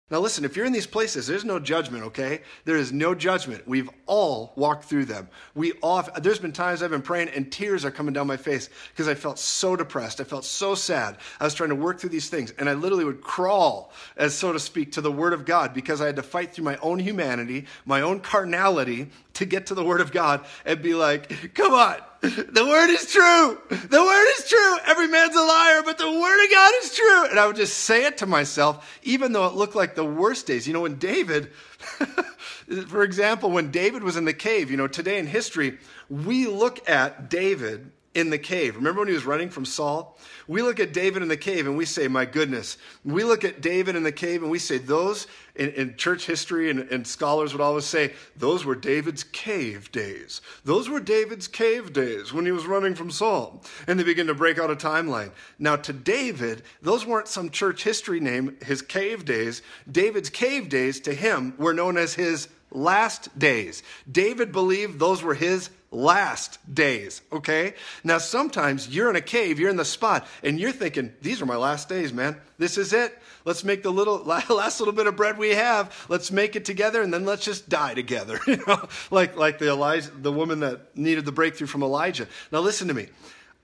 Now, 0.10 0.20
listen, 0.20 0.46
if 0.46 0.56
you're 0.56 0.66
in 0.66 0.72
these 0.72 0.88
places, 0.88 1.28
there's 1.28 1.44
no 1.44 1.60
judgment, 1.60 2.06
okay? 2.06 2.40
There 2.64 2.78
is 2.78 2.94
no 2.94 3.14
judgment. 3.14 3.68
We've 3.68 3.90
all 4.06 4.54
walked 4.56 4.86
through 4.86 5.04
them. 5.04 5.28
We 5.54 5.74
all, 5.82 6.02
there's 6.22 6.40
been 6.40 6.54
times 6.54 6.82
I've 6.82 6.92
been 6.92 7.02
praying 7.02 7.28
and 7.30 7.52
tears 7.52 7.84
are 7.84 7.92
coming 7.92 8.14
down 8.14 8.26
my 8.26 8.38
face 8.38 8.70
because 8.90 9.10
I 9.10 9.16
felt 9.16 9.38
so 9.38 9.76
depressed. 9.76 10.22
I 10.22 10.24
felt 10.24 10.46
so 10.46 10.76
sad. 10.76 11.18
I 11.42 11.44
was 11.44 11.54
trying 11.54 11.72
to 11.72 11.76
work 11.76 12.00
through 12.00 12.12
these 12.12 12.30
things 12.30 12.52
and 12.58 12.70
I 12.70 12.74
literally 12.74 13.04
would 13.04 13.20
crawl, 13.20 13.92
as 14.16 14.34
so 14.34 14.54
to 14.54 14.60
speak, 14.62 14.94
to 14.94 15.02
the 15.02 15.12
Word 15.12 15.34
of 15.34 15.44
God 15.44 15.74
because 15.74 16.00
I 16.00 16.06
had 16.06 16.16
to 16.16 16.24
fight 16.24 16.54
through 16.54 16.64
my 16.64 16.78
own 16.78 17.00
humanity, 17.00 17.66
my 17.86 18.00
own 18.00 18.22
carnality 18.22 19.10
to 19.38 19.46
get 19.46 19.68
to 19.68 19.76
the 19.76 19.84
Word 19.84 20.02
of 20.02 20.12
God 20.12 20.46
and 20.66 20.82
be 20.82 20.94
like, 20.94 21.54
come 21.54 21.74
on, 21.74 21.98
the 22.22 22.66
word 22.66 22.90
is 22.90 23.12
true. 23.12 23.58
The 23.70 24.02
word 24.02 24.28
is 24.38 24.50
true. 24.50 24.78
Every 24.86 25.08
man's 25.08 25.36
a 25.36 25.42
liar, 25.42 25.82
but 25.84 25.98
the 25.98 26.10
word 26.10 26.46
of 26.46 26.52
God 26.52 26.74
is 26.82 26.96
true. 26.96 27.30
And 27.30 27.40
I 27.40 27.46
would 27.48 27.56
just 27.56 27.78
say 27.80 28.06
it 28.06 28.18
to 28.18 28.26
myself, 28.26 29.00
even 29.04 29.34
though 29.34 29.46
it 29.46 29.54
looked 29.54 29.76
like 29.76 29.96
the 29.96 30.06
worst 30.06 30.48
days. 30.48 30.68
You 30.68 30.74
know, 30.74 30.82
when 30.82 30.98
David, 30.98 31.52
for 32.88 33.04
example, 33.04 33.52
when 33.52 33.72
David 33.72 34.04
was 34.04 34.18
in 34.18 34.26
the 34.26 34.34
cave, 34.34 34.72
you 34.72 34.78
know, 34.78 34.88
today 34.88 35.20
in 35.20 35.28
history, 35.28 35.78
we 36.10 36.48
look 36.48 36.88
at 36.90 37.30
David 37.30 37.92
in 38.18 38.32
the 38.32 38.40
cave. 38.40 38.76
Remember 38.76 39.02
when 39.02 39.08
he 39.08 39.14
was 39.14 39.28
running 39.28 39.52
from 39.52 39.64
Saul? 39.64 40.18
We 40.48 40.64
look 40.64 40.80
at 40.80 40.92
David 40.92 41.22
in 41.22 41.28
the 41.28 41.38
cave 41.38 41.68
and 41.68 41.78
we 41.78 41.86
say, 41.86 42.08
My 42.08 42.26
goodness. 42.26 42.80
We 43.06 43.24
look 43.24 43.44
at 43.44 43.62
David 43.62 43.96
in 43.96 44.02
the 44.02 44.12
cave 44.12 44.42
and 44.42 44.50
we 44.50 44.58
say, 44.58 44.80
Those 44.80 45.28
in, 45.56 45.70
in 45.74 45.98
church 45.98 46.26
history 46.26 46.72
and, 46.72 46.80
and, 46.80 47.06
scholars 47.06 47.54
would 47.54 47.62
always 47.62 47.86
say, 47.86 48.14
Those 48.36 48.66
were 48.66 48.74
David's 48.74 49.24
cave 49.24 49.92
days. 49.92 50.42
Those 50.66 50.90
were 50.90 51.00
David's 51.00 51.48
cave 51.48 51.94
days 51.94 52.34
when 52.34 52.48
he 52.48 52.52
was 52.52 52.66
running 52.66 52.96
from 52.96 53.12
Saul. 53.12 53.64
And 53.86 54.00
they 54.00 54.04
begin 54.04 54.26
to 54.28 54.34
break 54.34 54.58
out 54.58 54.72
a 54.72 54.76
timeline. 54.76 55.30
Now, 55.60 55.76
to 55.76 55.94
David, 55.94 56.64
those 56.82 57.06
weren't 57.06 57.28
some 57.28 57.52
church 57.52 57.84
history 57.84 58.20
name, 58.20 58.58
his 58.66 58.82
cave 58.82 59.26
days. 59.26 59.62
David's 59.90 60.32
cave 60.32 60.70
days 60.70 61.00
to 61.02 61.14
him 61.14 61.54
were 61.60 61.74
known 61.74 61.98
as 61.98 62.16
his 62.16 62.50
last 62.72 63.38
days. 63.38 63.84
David 64.12 64.52
believed 64.52 64.98
those 64.98 65.22
were 65.22 65.36
his 65.36 65.70
last 65.92 66.60
days, 66.74 67.22
okay? 67.32 67.74
Now, 68.04 68.18
sometimes 68.18 68.90
you're 68.90 69.10
in 69.10 69.16
a 69.16 69.22
cave, 69.22 69.60
you're 69.60 69.70
in 69.70 69.78
the 69.78 69.86
spot, 69.86 70.28
and 70.44 70.60
you're 70.60 70.72
thinking, 70.72 71.14
these 71.22 71.42
are 71.42 71.46
my 71.46 71.56
last 71.56 71.88
days, 71.88 72.12
man. 72.12 72.38
This 72.58 72.78
is 72.78 72.94
it. 72.94 73.18
Let's 73.46 73.64
make 73.64 73.84
the 73.84 73.92
little 73.92 74.18
last 74.26 74.80
little 74.80 74.94
bit 74.94 75.08
of 75.08 75.16
bread 75.16 75.38
we 75.38 75.52
have. 75.52 76.06
Let's 76.10 76.32
make 76.32 76.56
it 76.56 76.66
together, 76.66 77.02
and 77.02 77.14
then 77.14 77.26
let's 77.26 77.46
just 77.46 77.70
die 77.70 77.94
together. 77.94 78.40
you 78.48 78.62
know, 78.68 78.88
like 79.12 79.38
like 79.38 79.60
the 79.60 79.70
Elijah, 79.70 80.12
the 80.12 80.32
woman 80.32 80.60
that 80.60 80.98
needed 80.98 81.26
the 81.26 81.32
breakthrough 81.32 81.68
from 81.68 81.84
Elijah. 81.84 82.28
Now, 82.52 82.60
listen 82.60 82.90
to 82.90 82.94
me. 82.94 83.08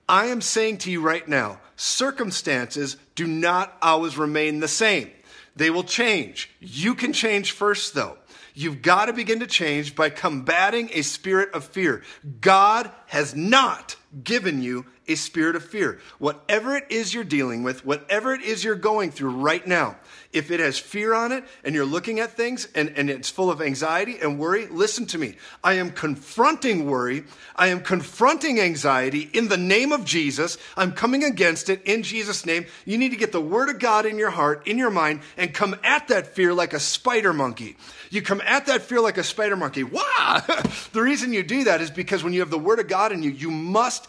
I 0.08 0.26
am 0.26 0.40
saying 0.40 0.78
to 0.78 0.90
you 0.90 1.00
right 1.00 1.26
now, 1.26 1.60
circumstances 1.76 2.96
do 3.14 3.26
not 3.26 3.76
always 3.80 4.18
remain 4.18 4.60
the 4.60 4.68
same. 4.68 5.10
They 5.56 5.70
will 5.70 5.84
change. 5.84 6.50
You 6.60 6.94
can 6.94 7.12
change 7.12 7.52
first, 7.52 7.94
though. 7.94 8.18
You've 8.54 8.82
got 8.82 9.06
to 9.06 9.12
begin 9.12 9.40
to 9.40 9.48
change 9.48 9.96
by 9.96 10.10
combating 10.10 10.88
a 10.92 11.02
spirit 11.02 11.52
of 11.52 11.64
fear. 11.64 12.02
God 12.40 12.90
has 13.06 13.34
not 13.34 13.96
given 14.22 14.62
you 14.62 14.86
a 15.06 15.14
spirit 15.14 15.56
of 15.56 15.64
fear. 15.64 16.00
Whatever 16.18 16.76
it 16.76 16.84
is 16.90 17.12
you're 17.12 17.24
dealing 17.24 17.62
with, 17.62 17.84
whatever 17.84 18.34
it 18.34 18.42
is 18.42 18.64
you're 18.64 18.74
going 18.74 19.10
through 19.10 19.30
right 19.30 19.66
now, 19.66 19.96
if 20.32 20.50
it 20.50 20.60
has 20.60 20.78
fear 20.78 21.14
on 21.14 21.30
it 21.30 21.44
and 21.62 21.74
you're 21.74 21.84
looking 21.84 22.20
at 22.20 22.32
things 22.32 22.68
and, 22.74 22.92
and 22.96 23.08
it's 23.08 23.30
full 23.30 23.50
of 23.50 23.62
anxiety 23.62 24.18
and 24.20 24.38
worry, 24.38 24.66
listen 24.66 25.06
to 25.06 25.18
me. 25.18 25.36
I 25.62 25.74
am 25.74 25.90
confronting 25.90 26.86
worry. 26.86 27.24
I 27.54 27.68
am 27.68 27.80
confronting 27.80 28.60
anxiety 28.60 29.30
in 29.32 29.48
the 29.48 29.56
name 29.56 29.92
of 29.92 30.04
Jesus. 30.04 30.58
I'm 30.76 30.92
coming 30.92 31.22
against 31.22 31.68
it 31.68 31.82
in 31.84 32.02
Jesus' 32.02 32.44
name. 32.44 32.66
You 32.84 32.98
need 32.98 33.10
to 33.10 33.16
get 33.16 33.32
the 33.32 33.40
word 33.40 33.68
of 33.68 33.78
God 33.78 34.06
in 34.06 34.18
your 34.18 34.30
heart, 34.30 34.66
in 34.66 34.76
your 34.76 34.90
mind, 34.90 35.20
and 35.36 35.54
come 35.54 35.76
at 35.84 36.08
that 36.08 36.26
fear 36.26 36.52
like 36.52 36.72
a 36.72 36.80
spider 36.80 37.32
monkey. 37.32 37.76
You 38.10 38.22
come 38.22 38.40
at 38.44 38.66
that 38.66 38.82
fear 38.82 39.00
like 39.00 39.18
a 39.18 39.24
spider 39.24 39.56
monkey. 39.56 39.84
Wow! 39.84 40.42
the 40.92 41.02
reason 41.02 41.32
you 41.32 41.42
do 41.42 41.64
that 41.64 41.80
is 41.80 41.90
because 41.90 42.24
when 42.24 42.32
you 42.32 42.40
have 42.40 42.50
the 42.50 42.58
word 42.58 42.80
of 42.80 42.88
God 42.88 43.12
in 43.12 43.22
you, 43.22 43.30
you 43.30 43.50
must 43.50 44.08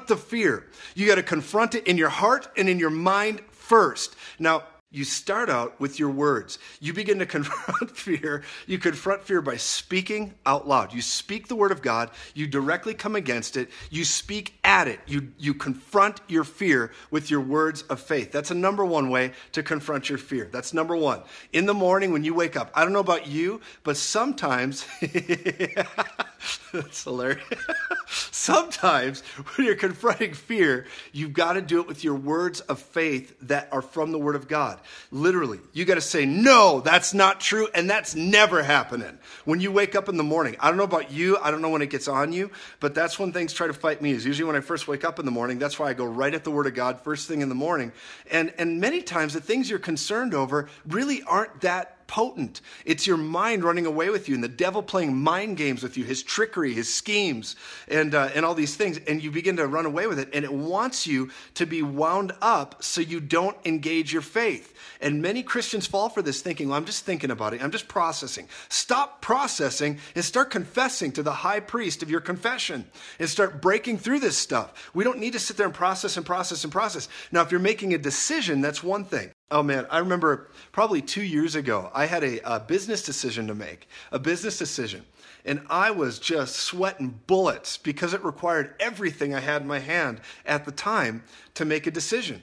confront 0.00 0.08
the 0.08 0.28
fear. 0.28 0.66
You 0.94 1.06
got 1.06 1.16
to 1.16 1.22
confront 1.22 1.74
it 1.74 1.86
in 1.86 1.98
your 1.98 2.08
heart 2.08 2.48
and 2.56 2.68
in 2.68 2.78
your 2.78 2.90
mind 2.90 3.40
first. 3.50 4.16
Now, 4.38 4.64
you 4.92 5.04
start 5.04 5.48
out 5.48 5.78
with 5.80 6.00
your 6.00 6.10
words. 6.10 6.58
You 6.80 6.92
begin 6.92 7.20
to 7.20 7.26
confront 7.36 7.96
fear. 7.96 8.42
You 8.66 8.78
confront 8.78 9.22
fear 9.22 9.40
by 9.40 9.56
speaking 9.56 10.34
out 10.44 10.66
loud. 10.66 10.92
You 10.92 11.00
speak 11.00 11.46
the 11.46 11.54
word 11.54 11.70
of 11.70 11.80
God. 11.80 12.10
You 12.34 12.48
directly 12.48 12.94
come 12.94 13.14
against 13.14 13.56
it. 13.56 13.70
You 13.90 14.04
speak 14.04 14.58
at 14.64 14.88
it. 14.88 14.98
You, 15.06 15.32
you 15.38 15.54
confront 15.54 16.20
your 16.26 16.42
fear 16.42 16.90
with 17.12 17.30
your 17.30 17.40
words 17.40 17.82
of 17.82 18.00
faith. 18.00 18.32
That's 18.32 18.50
a 18.50 18.54
number 18.54 18.84
one 18.84 19.10
way 19.10 19.32
to 19.52 19.62
confront 19.62 20.08
your 20.08 20.18
fear. 20.18 20.48
That's 20.50 20.74
number 20.74 20.96
one. 20.96 21.22
In 21.52 21.66
the 21.66 21.74
morning 21.74 22.12
when 22.12 22.24
you 22.24 22.34
wake 22.34 22.56
up, 22.56 22.72
I 22.74 22.82
don't 22.82 22.92
know 22.92 22.98
about 22.98 23.28
you, 23.28 23.60
but 23.84 23.96
sometimes, 23.96 24.84
that's 26.72 27.04
hilarious. 27.04 27.44
sometimes 28.30 29.22
when 29.54 29.66
you're 29.66 29.76
confronting 29.76 30.34
fear, 30.34 30.86
you've 31.12 31.32
got 31.32 31.54
to 31.54 31.62
do 31.62 31.80
it 31.80 31.86
with 31.86 32.04
your 32.04 32.14
words 32.14 32.60
of 32.60 32.78
faith 32.78 33.34
that 33.42 33.68
are 33.72 33.82
from 33.82 34.12
the 34.12 34.18
word 34.18 34.36
of 34.36 34.48
God. 34.48 34.80
Literally, 35.10 35.60
you 35.72 35.84
got 35.84 35.96
to 35.96 36.00
say, 36.00 36.24
no, 36.24 36.80
that's 36.80 37.12
not 37.14 37.40
true, 37.40 37.68
and 37.74 37.88
that's 37.88 38.14
never 38.14 38.62
happening. 38.62 39.18
When 39.44 39.60
you 39.60 39.70
wake 39.72 39.94
up 39.94 40.08
in 40.08 40.16
the 40.16 40.24
morning, 40.24 40.56
I 40.60 40.68
don't 40.68 40.76
know 40.76 40.84
about 40.84 41.10
you, 41.10 41.36
I 41.38 41.50
don't 41.50 41.62
know 41.62 41.70
when 41.70 41.82
it 41.82 41.90
gets 41.90 42.08
on 42.08 42.32
you, 42.32 42.50
but 42.80 42.94
that's 42.94 43.18
when 43.18 43.32
things 43.32 43.52
try 43.52 43.66
to 43.66 43.74
fight 43.74 44.00
me. 44.02 44.12
Is 44.12 44.24
usually 44.24 44.46
when 44.46 44.56
I 44.56 44.60
first 44.60 44.88
wake 44.88 45.04
up 45.04 45.18
in 45.18 45.24
the 45.24 45.30
morning. 45.30 45.58
That's 45.58 45.78
why 45.78 45.88
I 45.88 45.94
go 45.94 46.04
right 46.04 46.32
at 46.32 46.44
the 46.44 46.50
Word 46.50 46.66
of 46.66 46.74
God 46.74 47.00
first 47.00 47.28
thing 47.28 47.40
in 47.40 47.48
the 47.48 47.54
morning. 47.54 47.92
And 48.30 48.52
and 48.58 48.80
many 48.80 49.02
times 49.02 49.34
the 49.34 49.40
things 49.40 49.70
you're 49.70 49.78
concerned 49.78 50.34
over 50.34 50.68
really 50.86 51.22
aren't 51.22 51.60
that 51.60 51.99
potent. 52.10 52.60
It's 52.84 53.06
your 53.06 53.16
mind 53.16 53.62
running 53.62 53.86
away 53.86 54.10
with 54.10 54.28
you 54.28 54.34
and 54.34 54.42
the 54.42 54.48
devil 54.48 54.82
playing 54.82 55.16
mind 55.16 55.56
games 55.56 55.80
with 55.80 55.96
you, 55.96 56.02
his 56.02 56.24
trickery, 56.24 56.74
his 56.74 56.92
schemes, 56.92 57.54
and, 57.86 58.16
uh, 58.16 58.30
and 58.34 58.44
all 58.44 58.54
these 58.54 58.74
things. 58.74 58.98
And 59.06 59.22
you 59.22 59.30
begin 59.30 59.56
to 59.58 59.66
run 59.68 59.86
away 59.86 60.08
with 60.08 60.18
it. 60.18 60.28
And 60.34 60.44
it 60.44 60.52
wants 60.52 61.06
you 61.06 61.30
to 61.54 61.66
be 61.66 61.82
wound 61.82 62.32
up 62.42 62.82
so 62.82 63.00
you 63.00 63.20
don't 63.20 63.56
engage 63.64 64.12
your 64.12 64.22
faith. 64.22 64.76
And 65.00 65.22
many 65.22 65.44
Christians 65.44 65.86
fall 65.86 66.08
for 66.08 66.20
this 66.20 66.42
thinking, 66.42 66.68
well, 66.68 66.78
I'm 66.78 66.84
just 66.84 67.04
thinking 67.04 67.30
about 67.30 67.54
it. 67.54 67.62
I'm 67.62 67.70
just 67.70 67.86
processing. 67.86 68.48
Stop 68.68 69.22
processing 69.22 70.00
and 70.16 70.24
start 70.24 70.50
confessing 70.50 71.12
to 71.12 71.22
the 71.22 71.32
high 71.32 71.60
priest 71.60 72.02
of 72.02 72.10
your 72.10 72.20
confession 72.20 72.86
and 73.20 73.28
start 73.28 73.62
breaking 73.62 73.98
through 73.98 74.18
this 74.18 74.36
stuff. 74.36 74.90
We 74.92 75.04
don't 75.04 75.20
need 75.20 75.34
to 75.34 75.38
sit 75.38 75.56
there 75.56 75.66
and 75.66 75.74
process 75.74 76.16
and 76.16 76.26
process 76.26 76.64
and 76.64 76.72
process. 76.72 77.08
Now, 77.30 77.42
if 77.42 77.52
you're 77.52 77.60
making 77.60 77.94
a 77.94 77.98
decision, 77.98 78.60
that's 78.62 78.82
one 78.82 79.04
thing. 79.04 79.30
Oh 79.50 79.64
man, 79.64 79.86
I 79.90 79.98
remember 79.98 80.48
probably 80.70 81.02
two 81.02 81.22
years 81.22 81.56
ago, 81.56 81.90
I 81.92 82.06
had 82.06 82.22
a, 82.22 82.40
a, 82.48 82.60
business 82.60 83.02
decision 83.02 83.48
to 83.48 83.54
make, 83.54 83.88
a 84.12 84.18
business 84.18 84.56
decision. 84.56 85.04
And 85.44 85.62
I 85.68 85.90
was 85.90 86.20
just 86.20 86.56
sweating 86.56 87.18
bullets 87.26 87.76
because 87.76 88.14
it 88.14 88.22
required 88.24 88.74
everything 88.78 89.34
I 89.34 89.40
had 89.40 89.62
in 89.62 89.68
my 89.68 89.80
hand 89.80 90.20
at 90.46 90.66
the 90.66 90.72
time 90.72 91.24
to 91.54 91.64
make 91.64 91.86
a 91.86 91.90
decision. 91.90 92.42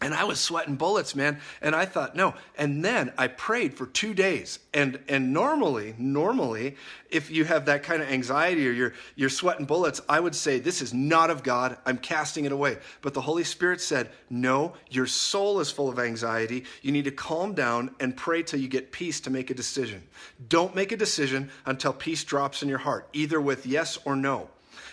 And 0.00 0.14
I 0.14 0.24
was 0.24 0.38
sweating 0.38 0.76
bullets, 0.76 1.16
man. 1.16 1.40
And 1.60 1.74
I 1.74 1.84
thought, 1.84 2.14
no. 2.14 2.34
And 2.56 2.84
then 2.84 3.12
I 3.18 3.26
prayed 3.26 3.74
for 3.74 3.86
two 3.86 4.14
days. 4.14 4.60
And 4.72 5.00
and 5.08 5.32
normally, 5.32 5.96
normally, 5.98 6.76
if 7.10 7.32
you 7.32 7.44
have 7.44 7.66
that 7.66 7.82
kind 7.82 8.00
of 8.00 8.08
anxiety 8.08 8.68
or 8.68 8.70
you're 8.70 8.92
you're 9.16 9.28
sweating 9.28 9.66
bullets, 9.66 10.00
I 10.08 10.20
would 10.20 10.36
say, 10.36 10.60
This 10.60 10.82
is 10.82 10.94
not 10.94 11.30
of 11.30 11.42
God. 11.42 11.78
I'm 11.84 11.98
casting 11.98 12.44
it 12.44 12.52
away. 12.52 12.78
But 13.02 13.12
the 13.12 13.20
Holy 13.20 13.42
Spirit 13.42 13.80
said, 13.80 14.10
No, 14.30 14.74
your 14.88 15.06
soul 15.06 15.58
is 15.58 15.72
full 15.72 15.88
of 15.88 15.98
anxiety. 15.98 16.64
You 16.80 16.92
need 16.92 17.04
to 17.04 17.10
calm 17.10 17.54
down 17.54 17.92
and 17.98 18.16
pray 18.16 18.44
till 18.44 18.60
you 18.60 18.68
get 18.68 18.92
peace 18.92 19.18
to 19.22 19.30
make 19.30 19.50
a 19.50 19.54
decision. 19.54 20.04
Don't 20.48 20.76
make 20.76 20.92
a 20.92 20.96
decision 20.96 21.50
until 21.66 21.92
peace 21.92 22.22
drops 22.22 22.62
in 22.62 22.68
your 22.68 22.78
heart, 22.78 23.08
either 23.12 23.40
with 23.40 23.66
yes 23.66 23.98
or 24.04 24.14
no. 24.14 24.48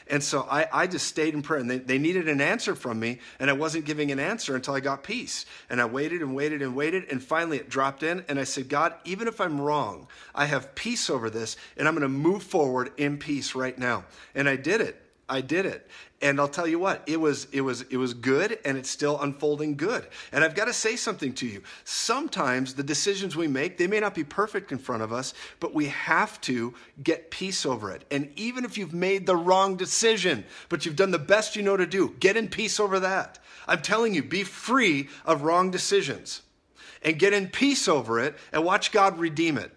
And 0.07 0.23
so 0.23 0.47
I, 0.49 0.67
I 0.71 0.87
just 0.87 1.07
stayed 1.07 1.33
in 1.33 1.41
prayer, 1.41 1.59
and 1.59 1.69
they, 1.69 1.79
they 1.79 1.97
needed 1.97 2.27
an 2.27 2.39
answer 2.39 2.75
from 2.75 2.99
me, 2.99 3.19
and 3.39 3.49
I 3.49 3.53
wasn't 3.53 3.85
giving 3.85 4.11
an 4.11 4.19
answer 4.19 4.55
until 4.55 4.75
I 4.75 4.79
got 4.79 5.03
peace. 5.03 5.45
And 5.69 5.81
I 5.81 5.85
waited 5.85 6.21
and 6.21 6.35
waited 6.35 6.61
and 6.61 6.75
waited, 6.75 7.05
and 7.09 7.23
finally 7.23 7.57
it 7.57 7.69
dropped 7.69 8.03
in, 8.03 8.23
and 8.27 8.39
I 8.39 8.43
said, 8.43 8.69
God, 8.69 8.93
even 9.03 9.27
if 9.27 9.41
I'm 9.41 9.59
wrong, 9.59 10.07
I 10.35 10.45
have 10.45 10.75
peace 10.75 11.09
over 11.09 11.29
this, 11.29 11.57
and 11.75 11.87
I'm 11.87 11.95
going 11.95 12.03
to 12.03 12.09
move 12.09 12.43
forward 12.43 12.91
in 12.97 13.17
peace 13.17 13.55
right 13.55 13.77
now. 13.77 14.05
And 14.35 14.47
I 14.47 14.57
did 14.57 14.81
it. 14.81 15.01
I 15.27 15.41
did 15.41 15.65
it. 15.65 15.89
And 16.25 16.39
I'll 16.39 16.47
tell 16.47 16.65
you 16.65 16.79
what, 16.79 17.03
it 17.05 17.21
was 17.21 17.45
it 17.51 17.61
was 17.61 17.83
it 17.83 17.97
was 17.97 18.15
good 18.15 18.57
and 18.65 18.79
it's 18.79 18.89
still 18.89 19.21
unfolding 19.21 19.77
good. 19.77 20.07
And 20.31 20.43
I've 20.43 20.55
got 20.55 20.65
to 20.65 20.73
say 20.73 20.95
something 20.95 21.33
to 21.33 21.45
you. 21.45 21.61
Sometimes 21.83 22.73
the 22.73 22.81
decisions 22.81 23.35
we 23.35 23.47
make, 23.47 23.77
they 23.77 23.85
may 23.85 23.99
not 23.99 24.15
be 24.15 24.23
perfect 24.23 24.71
in 24.71 24.79
front 24.79 25.03
of 25.03 25.13
us, 25.13 25.35
but 25.59 25.75
we 25.75 25.85
have 25.85 26.41
to 26.41 26.73
get 27.03 27.29
peace 27.29 27.63
over 27.63 27.91
it. 27.91 28.05
And 28.09 28.31
even 28.37 28.65
if 28.65 28.75
you've 28.75 28.91
made 28.91 29.27
the 29.27 29.35
wrong 29.35 29.75
decision, 29.75 30.45
but 30.67 30.83
you've 30.83 30.95
done 30.95 31.11
the 31.11 31.19
best 31.19 31.55
you 31.55 31.61
know 31.61 31.77
to 31.77 31.85
do, 31.85 32.15
get 32.19 32.35
in 32.35 32.47
peace 32.47 32.79
over 32.79 32.99
that. 33.01 33.37
I'm 33.67 33.83
telling 33.83 34.15
you, 34.15 34.23
be 34.23 34.43
free 34.43 35.09
of 35.27 35.43
wrong 35.43 35.69
decisions 35.69 36.41
and 37.03 37.19
get 37.19 37.33
in 37.33 37.49
peace 37.49 37.87
over 37.87 38.19
it 38.19 38.35
and 38.51 38.65
watch 38.65 38.91
God 38.91 39.19
redeem 39.19 39.59
it. 39.59 39.71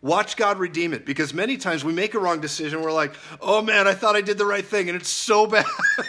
Watch 0.00 0.36
God 0.36 0.58
redeem 0.58 0.92
it 0.92 1.06
because 1.06 1.32
many 1.32 1.56
times 1.56 1.84
we 1.84 1.92
make 1.92 2.14
a 2.14 2.18
wrong 2.18 2.40
decision. 2.40 2.82
We're 2.82 2.92
like, 2.92 3.14
oh 3.40 3.62
man, 3.62 3.86
I 3.86 3.94
thought 3.94 4.16
I 4.16 4.20
did 4.20 4.36
the 4.36 4.46
right 4.46 4.64
thing 4.64 4.88
and 4.88 4.96
it's 4.96 5.08
so 5.08 5.46
bad. 5.48 5.64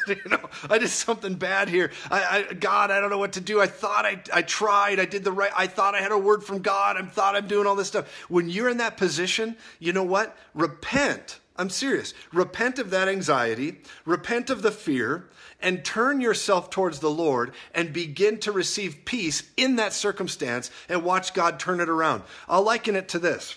you 0.07 0.15
know, 0.29 0.49
I 0.69 0.77
did 0.77 0.89
something 0.89 1.35
bad 1.35 1.69
here. 1.69 1.91
I, 2.09 2.47
I, 2.49 2.53
God, 2.53 2.91
I 2.91 2.99
don't 2.99 3.09
know 3.09 3.17
what 3.17 3.33
to 3.33 3.41
do. 3.41 3.61
I 3.61 3.67
thought 3.67 4.05
I, 4.05 4.21
I 4.33 4.41
tried. 4.41 4.99
I 4.99 5.05
did 5.05 5.23
the 5.23 5.31
right. 5.31 5.51
I 5.55 5.67
thought 5.67 5.95
I 5.95 6.01
had 6.01 6.11
a 6.11 6.17
word 6.17 6.43
from 6.43 6.59
God. 6.59 6.97
I 6.97 7.03
thought 7.03 7.35
I'm 7.35 7.47
doing 7.47 7.67
all 7.67 7.75
this 7.75 7.87
stuff. 7.87 8.11
When 8.29 8.49
you're 8.49 8.69
in 8.69 8.77
that 8.77 8.97
position, 8.97 9.57
you 9.79 9.93
know 9.93 10.03
what? 10.03 10.35
Repent. 10.53 11.39
I'm 11.55 11.69
serious. 11.69 12.13
Repent 12.31 12.79
of 12.79 12.89
that 12.89 13.07
anxiety, 13.07 13.81
repent 14.05 14.49
of 14.49 14.63
the 14.63 14.71
fear, 14.71 15.29
and 15.61 15.85
turn 15.85 16.19
yourself 16.19 16.69
towards 16.69 16.99
the 16.99 17.09
Lord 17.09 17.53
and 17.73 17.93
begin 17.93 18.39
to 18.39 18.51
receive 18.51 19.05
peace 19.05 19.43
in 19.55 19.77
that 19.77 19.93
circumstance 19.93 20.71
and 20.89 21.03
watch 21.03 21.33
God 21.33 21.59
turn 21.59 21.79
it 21.79 21.89
around. 21.89 22.23
I'll 22.49 22.63
liken 22.63 22.95
it 22.95 23.07
to 23.09 23.19
this. 23.19 23.55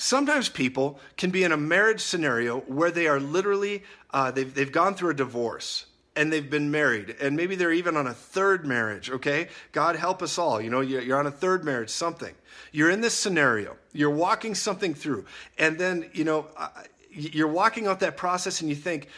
Sometimes 0.00 0.48
people 0.48 0.98
can 1.18 1.30
be 1.30 1.44
in 1.44 1.52
a 1.52 1.58
marriage 1.58 2.00
scenario 2.00 2.60
where 2.60 2.90
they 2.90 3.06
are 3.06 3.20
literally, 3.20 3.82
uh, 4.12 4.30
they've, 4.30 4.52
they've 4.54 4.72
gone 4.72 4.94
through 4.94 5.10
a 5.10 5.14
divorce 5.14 5.84
and 6.16 6.32
they've 6.32 6.48
been 6.48 6.70
married 6.70 7.16
and 7.20 7.36
maybe 7.36 7.54
they're 7.54 7.70
even 7.70 7.98
on 7.98 8.06
a 8.06 8.14
third 8.14 8.64
marriage 8.66 9.10
okay? 9.10 9.48
God 9.72 9.96
help 9.96 10.22
us 10.22 10.38
all 10.38 10.60
you 10.60 10.70
know 10.70 10.80
you're 10.80 11.18
on 11.18 11.26
a 11.26 11.30
third 11.30 11.64
marriage 11.64 11.90
something. 11.90 12.34
You're 12.72 12.90
in 12.90 13.02
this 13.02 13.14
scenario 13.14 13.76
you're 13.92 14.10
walking 14.10 14.54
something 14.54 14.94
through 14.94 15.26
and 15.58 15.78
then 15.78 16.08
you 16.14 16.24
know 16.24 16.46
uh, 16.56 16.68
you're 17.10 17.48
walking 17.48 17.86
out 17.86 18.00
that 18.00 18.16
process 18.16 18.62
and 18.62 18.70
you 18.70 18.76
think 18.76 19.08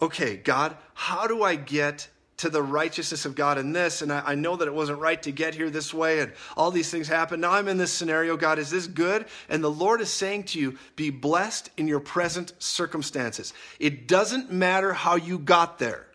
okay 0.00 0.36
god 0.36 0.76
how 0.94 1.26
do 1.26 1.42
i 1.42 1.54
get 1.54 2.08
to 2.40 2.48
the 2.48 2.62
righteousness 2.62 3.26
of 3.26 3.34
God 3.34 3.58
in 3.58 3.72
this, 3.72 4.00
and 4.00 4.10
I, 4.10 4.22
I, 4.28 4.34
know 4.34 4.56
that 4.56 4.66
it 4.66 4.72
wasn't 4.72 4.98
right 4.98 5.22
to 5.24 5.30
get 5.30 5.54
here 5.54 5.68
this 5.68 5.92
way, 5.92 6.20
and 6.20 6.32
all 6.56 6.70
these 6.70 6.90
things 6.90 7.06
happen. 7.06 7.40
Now 7.40 7.52
I'm 7.52 7.68
in 7.68 7.76
this 7.76 7.92
scenario. 7.92 8.34
God, 8.38 8.58
is 8.58 8.70
this 8.70 8.86
good? 8.86 9.26
And 9.50 9.62
the 9.62 9.70
Lord 9.70 10.00
is 10.00 10.08
saying 10.08 10.44
to 10.44 10.58
you, 10.58 10.78
be 10.96 11.10
blessed 11.10 11.68
in 11.76 11.86
your 11.86 12.00
present 12.00 12.54
circumstances. 12.58 13.52
It 13.78 14.08
doesn't 14.08 14.50
matter 14.50 14.94
how 14.94 15.16
you 15.16 15.38
got 15.38 15.78
there, 15.78 16.06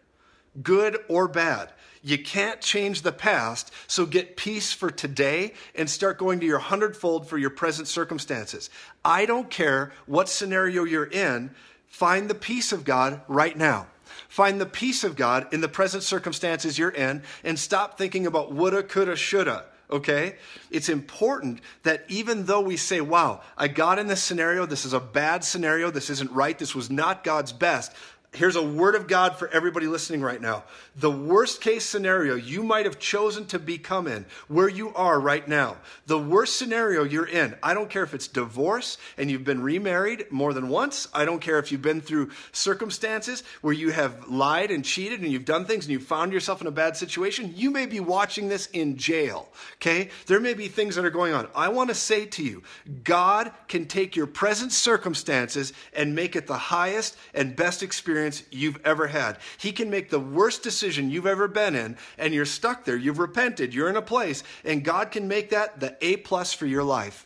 good 0.64 0.98
or 1.10 1.28
bad. 1.28 1.72
You 2.02 2.18
can't 2.18 2.60
change 2.60 3.04
the 3.04 3.12
past, 3.12 3.72
so 3.86 4.08
get 4.08 4.36
peace 4.36 4.74
for 4.74 4.90
today 4.90 5.54
and 5.76 5.88
start 5.88 6.18
going 6.18 6.40
to 6.40 6.46
your 6.48 6.58
hundredfold 6.58 7.30
for 7.30 7.38
your 7.38 7.52
present 7.52 7.88
circumstances. 7.88 8.72
I 9.04 9.28
don't 9.28 9.52
care 9.52 9.92
what 10.08 10.28
scenario 10.28 10.86
you're 10.86 11.06
in, 11.06 11.52
find 11.86 12.28
the 12.28 12.36
peace 12.36 12.72
of 12.72 12.84
God 12.84 13.22
right 13.28 13.56
now. 13.56 13.88
Find 14.28 14.60
the 14.60 14.66
peace 14.66 15.04
of 15.04 15.16
God 15.16 15.54
in 15.54 15.62
the 15.62 15.68
present 15.68 16.04
circumstances 16.04 16.78
you're 16.78 16.90
in 16.90 17.24
and 17.44 17.58
stop 17.58 17.98
thinking 17.98 18.26
about 18.28 18.52
woulda, 18.52 18.84
coulda, 18.84 19.16
shoulda. 19.16 19.66
Okay? 19.90 20.36
It's 20.72 20.90
important 20.90 21.62
that 21.84 22.06
even 22.08 22.46
though 22.46 22.62
we 22.62 22.76
say, 22.76 23.02
wow, 23.02 23.42
I 23.58 23.68
got 23.68 24.00
in 24.00 24.08
this 24.08 24.24
scenario, 24.24 24.66
this 24.66 24.84
is 24.84 24.94
a 24.94 25.00
bad 25.00 25.44
scenario, 25.44 25.92
this 25.92 26.10
isn't 26.10 26.32
right, 26.32 26.58
this 26.58 26.74
was 26.74 26.90
not 26.90 27.24
God's 27.24 27.52
best, 27.52 27.94
here's 28.36 28.56
a 28.56 28.64
word 28.64 28.96
of 28.96 29.08
God 29.08 29.38
for 29.38 29.48
everybody 29.50 29.88
listening 29.88 30.22
right 30.22 30.42
now. 30.42 30.64
The 30.96 31.12
worst 31.12 31.62
case 31.62 31.86
scenario 31.86 32.36
you 32.36 32.64
might 32.64 32.86
have 32.86 33.00
chosen 33.00 33.46
to 33.48 33.60
become 33.60 34.08
in, 34.08 34.26
where 34.48 34.70
you 34.70 34.94
are 34.94 35.20
right 35.20 35.48
now, 35.48 35.78
the 36.06 36.20
worst 36.20 36.58
scenario 36.58 37.04
you're 37.04 37.28
in, 37.28 37.56
I 37.64 37.74
don't 37.74 37.90
care 37.90 38.04
if 38.04 38.14
it's 38.14 38.28
divorce 38.28 38.98
and 39.18 39.32
you've 39.32 39.44
been 39.44 39.62
remarried 39.62 40.32
more 40.32 40.54
than 40.54 40.70
once. 40.70 41.08
I 41.14 41.26
don't 41.26 41.40
care 41.40 41.60
if 41.60 41.72
you've 41.72 41.82
been 41.82 42.02
through 42.02 42.32
circumstances 42.52 43.44
where 43.62 43.74
you 43.74 43.92
have 43.92 44.28
lied 44.28 44.72
and 44.72 44.84
cheated 44.84 45.22
and 45.22 45.32
you've 45.32 45.46
done 45.46 45.66
things 45.66 45.86
and 45.86 45.92
you've 45.92 46.04
found 46.04 46.34
yourself 46.34 46.62
in 46.62 46.68
a 46.68 46.72
bad 46.72 46.98
situation. 46.98 47.54
You 47.56 47.72
may 47.72 47.86
be 47.86 48.00
watching 48.00 48.50
this 48.50 48.68
in 48.68 48.98
jail, 48.98 49.50
okay? 49.76 50.10
There 50.28 50.40
may 50.40 50.54
be 50.54 50.68
things 50.68 50.96
that 50.96 51.06
are 51.06 51.10
going 51.10 51.34
on. 51.34 51.48
I 51.56 51.70
want 51.70 51.90
to 51.90 51.96
say 51.96 52.26
to 52.26 52.44
you, 52.44 52.64
God 53.04 53.52
can 53.68 53.86
take 53.86 54.16
your 54.16 54.28
present 54.28 54.72
circumstances 54.72 55.74
and 55.94 56.16
make 56.16 56.36
it 56.36 56.48
the 56.48 56.58
highest 56.58 57.18
and 57.34 57.56
best 57.56 57.84
experience 57.84 58.25
experience 58.26 58.52
you've 58.52 58.86
ever 58.86 59.08
had. 59.08 59.38
He 59.58 59.72
can 59.72 59.90
make 59.90 60.10
the 60.10 60.20
worst 60.20 60.64
decision 60.64 61.10
you've 61.10 61.28
ever 61.28 61.48
been 61.48 61.76
in, 61.76 61.98
and 62.18 62.34
you're 62.34 62.46
stuck 62.46 62.86
there. 62.86 62.98
You've 62.98 63.20
repented. 63.20 63.74
You're 63.74 63.90
in 63.90 63.96
a 63.96 64.02
place, 64.02 64.44
and 64.64 64.84
God 64.84 65.12
can 65.12 65.28
make 65.28 65.50
that 65.52 65.80
the 65.80 65.96
A 66.02 66.18
plus 66.18 66.54
for 66.54 66.66
your 66.66 66.84
life. 66.84 67.26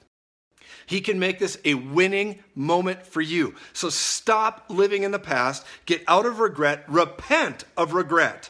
He 0.85 1.01
can 1.01 1.19
make 1.19 1.37
this 1.37 1.57
a 1.65 1.75
winning 1.75 2.39
moment 2.55 3.05
for 3.05 3.21
you. 3.21 3.53
So 3.73 3.89
stop 3.89 4.65
living 4.69 5.03
in 5.03 5.11
the 5.11 5.19
past, 5.19 5.65
get 5.85 6.03
out 6.07 6.25
of 6.25 6.39
regret, 6.39 6.83
repent 6.87 7.63
of 7.77 7.93
regret. 7.93 8.49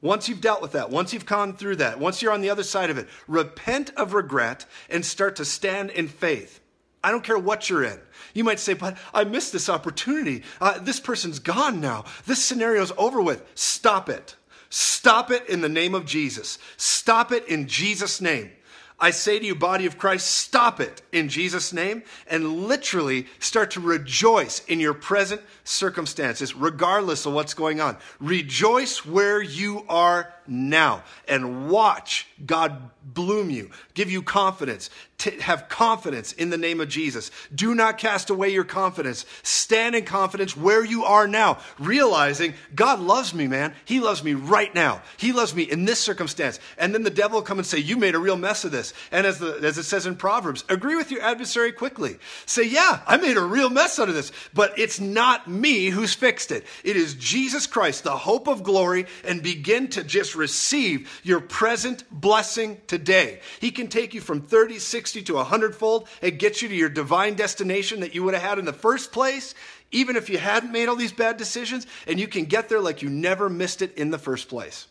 Once 0.00 0.26
you've 0.26 0.40
dealt 0.40 0.62
with 0.62 0.72
that, 0.72 0.88
once 0.88 1.12
you've 1.12 1.26
gone 1.26 1.54
through 1.54 1.76
that, 1.76 1.98
once 1.98 2.22
you're 2.22 2.32
on 2.32 2.40
the 2.40 2.48
other 2.48 2.62
side 2.62 2.88
of 2.88 2.96
it, 2.96 3.06
repent 3.28 3.90
of 3.96 4.14
regret 4.14 4.64
and 4.88 5.04
start 5.04 5.36
to 5.36 5.44
stand 5.44 5.90
in 5.90 6.08
faith. 6.08 6.60
I 7.02 7.10
don't 7.10 7.24
care 7.24 7.38
what 7.38 7.70
you're 7.70 7.84
in. 7.84 7.98
You 8.34 8.44
might 8.44 8.60
say, 8.60 8.74
but 8.74 8.96
I 9.14 9.24
missed 9.24 9.52
this 9.52 9.68
opportunity. 9.68 10.42
Uh, 10.60 10.78
this 10.78 11.00
person's 11.00 11.38
gone 11.38 11.80
now. 11.80 12.04
This 12.26 12.42
scenario's 12.42 12.92
over 12.98 13.20
with. 13.20 13.42
Stop 13.54 14.08
it. 14.08 14.36
Stop 14.68 15.30
it 15.30 15.48
in 15.48 15.62
the 15.62 15.68
name 15.68 15.94
of 15.94 16.06
Jesus. 16.06 16.58
Stop 16.76 17.32
it 17.32 17.46
in 17.48 17.66
Jesus' 17.66 18.20
name. 18.20 18.50
I 19.02 19.12
say 19.12 19.38
to 19.38 19.46
you, 19.46 19.54
body 19.54 19.86
of 19.86 19.96
Christ, 19.96 20.26
stop 20.30 20.78
it 20.78 21.00
in 21.10 21.30
Jesus' 21.30 21.72
name 21.72 22.02
and 22.28 22.68
literally 22.68 23.26
start 23.38 23.70
to 23.72 23.80
rejoice 23.80 24.62
in 24.66 24.78
your 24.78 24.92
present 24.92 25.40
circumstances, 25.64 26.54
regardless 26.54 27.24
of 27.24 27.32
what's 27.32 27.54
going 27.54 27.80
on. 27.80 27.96
Rejoice 28.20 29.06
where 29.06 29.40
you 29.40 29.86
are 29.88 30.34
now 30.50 31.04
and 31.28 31.70
watch 31.70 32.26
God 32.44 32.90
bloom 33.02 33.50
you, 33.50 33.70
give 33.94 34.10
you 34.10 34.22
confidence, 34.22 34.90
have 35.40 35.68
confidence 35.68 36.32
in 36.32 36.50
the 36.50 36.56
name 36.56 36.80
of 36.80 36.88
Jesus. 36.88 37.30
Do 37.54 37.74
not 37.74 37.98
cast 37.98 38.30
away 38.30 38.50
your 38.50 38.64
confidence. 38.64 39.24
Stand 39.42 39.94
in 39.94 40.04
confidence 40.04 40.56
where 40.56 40.84
you 40.84 41.04
are 41.04 41.28
now, 41.28 41.58
realizing 41.78 42.54
God 42.74 43.00
loves 43.00 43.34
me, 43.34 43.46
man. 43.46 43.74
He 43.84 44.00
loves 44.00 44.24
me 44.24 44.34
right 44.34 44.74
now. 44.74 45.02
He 45.16 45.32
loves 45.32 45.54
me 45.54 45.62
in 45.62 45.84
this 45.84 46.00
circumstance. 46.00 46.58
And 46.78 46.94
then 46.94 47.02
the 47.02 47.10
devil 47.10 47.38
will 47.38 47.44
come 47.44 47.58
and 47.58 47.66
say, 47.66 47.78
You 47.78 47.96
made 47.96 48.14
a 48.14 48.18
real 48.18 48.36
mess 48.36 48.64
of 48.64 48.72
this. 48.72 48.92
And 49.12 49.26
as, 49.26 49.38
the, 49.38 49.60
as 49.62 49.78
it 49.78 49.84
says 49.84 50.06
in 50.06 50.16
Proverbs, 50.16 50.64
agree 50.68 50.96
with 50.96 51.10
your 51.10 51.22
adversary 51.22 51.72
quickly. 51.72 52.18
Say, 52.46 52.64
Yeah, 52.64 53.00
I 53.06 53.16
made 53.16 53.36
a 53.36 53.42
real 53.42 53.70
mess 53.70 53.98
out 53.98 54.08
of 54.08 54.14
this, 54.14 54.32
but 54.54 54.78
it's 54.78 55.00
not 55.00 55.48
me 55.48 55.90
who's 55.90 56.14
fixed 56.14 56.50
it. 56.50 56.66
It 56.84 56.96
is 56.96 57.14
Jesus 57.14 57.66
Christ, 57.66 58.04
the 58.04 58.16
hope 58.16 58.48
of 58.48 58.62
glory, 58.62 59.06
and 59.24 59.42
begin 59.42 59.88
to 59.88 60.02
just 60.02 60.34
receive 60.40 61.20
your 61.22 61.40
present 61.40 62.02
blessing 62.10 62.80
today. 62.88 63.40
He 63.60 63.70
can 63.70 63.86
take 63.86 64.14
you 64.14 64.20
from 64.20 64.40
30, 64.40 64.80
60 64.80 65.22
to 65.22 65.34
100 65.34 65.76
fold 65.76 66.08
and 66.20 66.38
get 66.38 66.62
you 66.62 66.68
to 66.68 66.74
your 66.74 66.88
divine 66.88 67.34
destination 67.34 68.00
that 68.00 68.14
you 68.14 68.24
would 68.24 68.34
have 68.34 68.42
had 68.42 68.58
in 68.58 68.64
the 68.64 68.72
first 68.72 69.12
place, 69.12 69.54
even 69.92 70.16
if 70.16 70.28
you 70.28 70.38
hadn't 70.38 70.72
made 70.72 70.88
all 70.88 70.96
these 70.96 71.12
bad 71.12 71.36
decisions, 71.36 71.86
and 72.08 72.18
you 72.18 72.26
can 72.26 72.46
get 72.46 72.68
there 72.68 72.80
like 72.80 73.02
you 73.02 73.10
never 73.10 73.48
missed 73.48 73.82
it 73.82 73.96
in 73.96 74.10
the 74.10 74.18
first 74.18 74.48
place. 74.48 74.88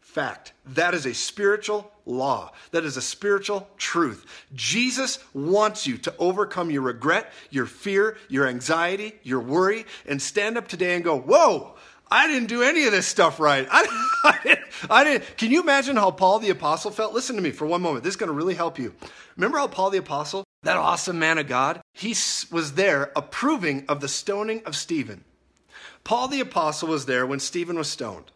Fact. 0.00 0.52
That 0.66 0.94
is 0.94 1.06
a 1.06 1.12
spiritual 1.12 1.90
law. 2.06 2.52
That 2.70 2.84
is 2.84 2.96
a 2.96 3.02
spiritual 3.02 3.68
truth. 3.76 4.24
Jesus 4.54 5.18
wants 5.34 5.86
you 5.86 5.98
to 5.98 6.14
overcome 6.18 6.70
your 6.70 6.82
regret, 6.82 7.32
your 7.50 7.66
fear, 7.66 8.16
your 8.28 8.46
anxiety, 8.46 9.14
your 9.24 9.40
worry, 9.40 9.86
and 10.06 10.22
stand 10.22 10.56
up 10.56 10.68
today 10.68 10.94
and 10.94 11.02
go, 11.02 11.18
Whoa, 11.18 11.73
I 12.14 12.28
didn't 12.28 12.46
do 12.46 12.62
any 12.62 12.84
of 12.84 12.92
this 12.92 13.08
stuff 13.08 13.40
right. 13.40 13.66
I, 13.72 13.88
I, 14.22 14.38
didn't, 14.44 14.60
I 14.88 15.04
didn't. 15.04 15.36
Can 15.36 15.50
you 15.50 15.60
imagine 15.60 15.96
how 15.96 16.12
Paul 16.12 16.38
the 16.38 16.50
Apostle 16.50 16.92
felt? 16.92 17.12
Listen 17.12 17.34
to 17.34 17.42
me 17.42 17.50
for 17.50 17.66
one 17.66 17.82
moment. 17.82 18.04
This 18.04 18.12
is 18.12 18.16
going 18.16 18.28
to 18.28 18.34
really 18.34 18.54
help 18.54 18.78
you. 18.78 18.94
Remember 19.36 19.58
how 19.58 19.66
Paul 19.66 19.90
the 19.90 19.98
Apostle, 19.98 20.44
that 20.62 20.76
awesome 20.76 21.18
man 21.18 21.38
of 21.38 21.48
God, 21.48 21.80
he 21.92 22.10
was 22.52 22.74
there 22.74 23.10
approving 23.16 23.84
of 23.88 24.00
the 24.00 24.06
stoning 24.06 24.62
of 24.64 24.76
Stephen. 24.76 25.24
Paul 26.04 26.28
the 26.28 26.38
Apostle 26.38 26.86
was 26.88 27.06
there 27.06 27.26
when 27.26 27.40
Stephen 27.40 27.76
was 27.76 27.90
stoned. 27.90 28.30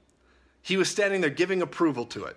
He 0.61 0.77
was 0.77 0.89
standing 0.89 1.21
there 1.21 1.31
giving 1.31 1.63
approval 1.63 2.05
to 2.07 2.25
it. 2.25 2.37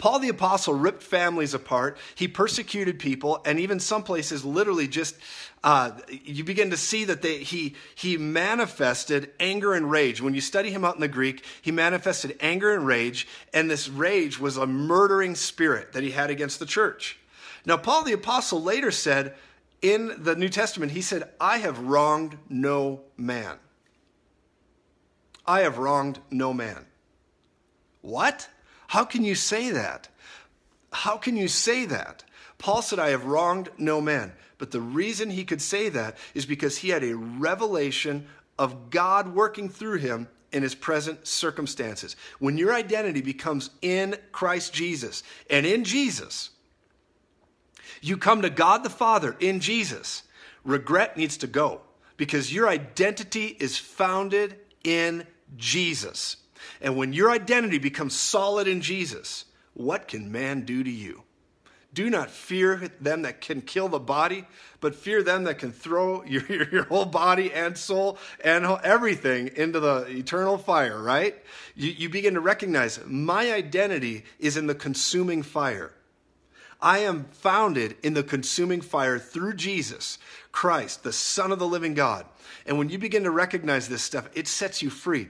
Paul 0.00 0.18
the 0.18 0.30
Apostle 0.30 0.72
ripped 0.72 1.02
families 1.02 1.52
apart. 1.52 1.98
He 2.14 2.26
persecuted 2.26 2.98
people, 2.98 3.42
and 3.44 3.60
even 3.60 3.78
some 3.78 4.02
places 4.02 4.46
literally 4.46 4.88
just, 4.88 5.14
uh, 5.62 5.90
you 6.08 6.42
begin 6.42 6.70
to 6.70 6.78
see 6.78 7.04
that 7.04 7.20
they, 7.20 7.36
he, 7.38 7.76
he 7.94 8.16
manifested 8.16 9.30
anger 9.38 9.74
and 9.74 9.90
rage. 9.90 10.22
When 10.22 10.32
you 10.32 10.40
study 10.40 10.70
him 10.70 10.86
out 10.86 10.94
in 10.94 11.02
the 11.02 11.08
Greek, 11.08 11.44
he 11.60 11.70
manifested 11.70 12.38
anger 12.40 12.72
and 12.72 12.86
rage, 12.86 13.28
and 13.52 13.70
this 13.70 13.90
rage 13.90 14.40
was 14.40 14.56
a 14.56 14.66
murdering 14.66 15.34
spirit 15.34 15.92
that 15.92 16.02
he 16.02 16.12
had 16.12 16.30
against 16.30 16.60
the 16.60 16.66
church. 16.66 17.18
Now, 17.66 17.76
Paul 17.76 18.04
the 18.04 18.14
Apostle 18.14 18.62
later 18.62 18.90
said 18.90 19.34
in 19.82 20.14
the 20.16 20.34
New 20.34 20.48
Testament, 20.48 20.92
he 20.92 21.02
said, 21.02 21.28
I 21.38 21.58
have 21.58 21.78
wronged 21.78 22.38
no 22.48 23.02
man. 23.18 23.58
I 25.46 25.60
have 25.60 25.76
wronged 25.76 26.20
no 26.30 26.54
man. 26.54 26.86
What? 28.00 28.48
How 28.90 29.04
can 29.04 29.22
you 29.22 29.36
say 29.36 29.70
that? 29.70 30.08
How 30.90 31.16
can 31.16 31.36
you 31.36 31.46
say 31.46 31.86
that? 31.86 32.24
Paul 32.58 32.82
said, 32.82 32.98
I 32.98 33.10
have 33.10 33.24
wronged 33.24 33.68
no 33.78 34.00
man. 34.00 34.32
But 34.58 34.72
the 34.72 34.80
reason 34.80 35.30
he 35.30 35.44
could 35.44 35.62
say 35.62 35.90
that 35.90 36.18
is 36.34 36.44
because 36.44 36.78
he 36.78 36.88
had 36.88 37.04
a 37.04 37.14
revelation 37.14 38.26
of 38.58 38.90
God 38.90 39.32
working 39.32 39.68
through 39.68 39.98
him 39.98 40.26
in 40.50 40.64
his 40.64 40.74
present 40.74 41.24
circumstances. 41.28 42.16
When 42.40 42.58
your 42.58 42.74
identity 42.74 43.22
becomes 43.22 43.70
in 43.80 44.16
Christ 44.32 44.72
Jesus 44.74 45.22
and 45.48 45.64
in 45.64 45.84
Jesus, 45.84 46.50
you 48.02 48.16
come 48.16 48.42
to 48.42 48.50
God 48.50 48.82
the 48.82 48.90
Father 48.90 49.36
in 49.38 49.60
Jesus. 49.60 50.24
Regret 50.64 51.16
needs 51.16 51.36
to 51.36 51.46
go 51.46 51.82
because 52.16 52.52
your 52.52 52.68
identity 52.68 53.56
is 53.60 53.78
founded 53.78 54.56
in 54.82 55.28
Jesus. 55.56 56.38
And 56.80 56.96
when 56.96 57.12
your 57.12 57.30
identity 57.30 57.78
becomes 57.78 58.14
solid 58.14 58.68
in 58.68 58.80
Jesus, 58.80 59.44
what 59.74 60.08
can 60.08 60.32
man 60.32 60.64
do 60.64 60.82
to 60.82 60.90
you? 60.90 61.22
Do 61.92 62.08
not 62.08 62.30
fear 62.30 62.88
them 63.00 63.22
that 63.22 63.40
can 63.40 63.62
kill 63.62 63.88
the 63.88 63.98
body, 63.98 64.44
but 64.80 64.94
fear 64.94 65.22
them 65.22 65.44
that 65.44 65.58
can 65.58 65.72
throw 65.72 66.22
your, 66.24 66.44
your, 66.48 66.68
your, 66.70 66.84
whole 66.84 67.04
body 67.04 67.52
and 67.52 67.76
soul 67.76 68.18
and 68.44 68.64
everything 68.84 69.50
into 69.56 69.80
the 69.80 70.06
eternal 70.08 70.56
fire, 70.56 71.02
right? 71.02 71.36
You, 71.74 71.90
you 71.90 72.08
begin 72.08 72.34
to 72.34 72.40
recognize 72.40 73.00
my 73.06 73.52
identity 73.52 74.24
is 74.38 74.56
in 74.56 74.68
the 74.68 74.74
consuming 74.74 75.42
fire. 75.42 75.92
I 76.80 77.00
am 77.00 77.24
founded 77.32 77.96
in 78.02 78.14
the 78.14 78.22
consuming 78.22 78.80
fire 78.80 79.18
through 79.18 79.54
Jesus 79.54 80.18
Christ, 80.52 81.02
the 81.02 81.12
Son 81.12 81.52
of 81.52 81.58
the 81.58 81.66
living 81.66 81.94
God. 81.94 82.24
And 82.66 82.78
when 82.78 82.88
you 82.88 82.98
begin 82.98 83.24
to 83.24 83.30
recognize 83.30 83.88
this 83.88 84.02
stuff, 84.02 84.30
it 84.32 84.48
sets 84.48 84.80
you 84.80 84.90
free. 84.90 85.28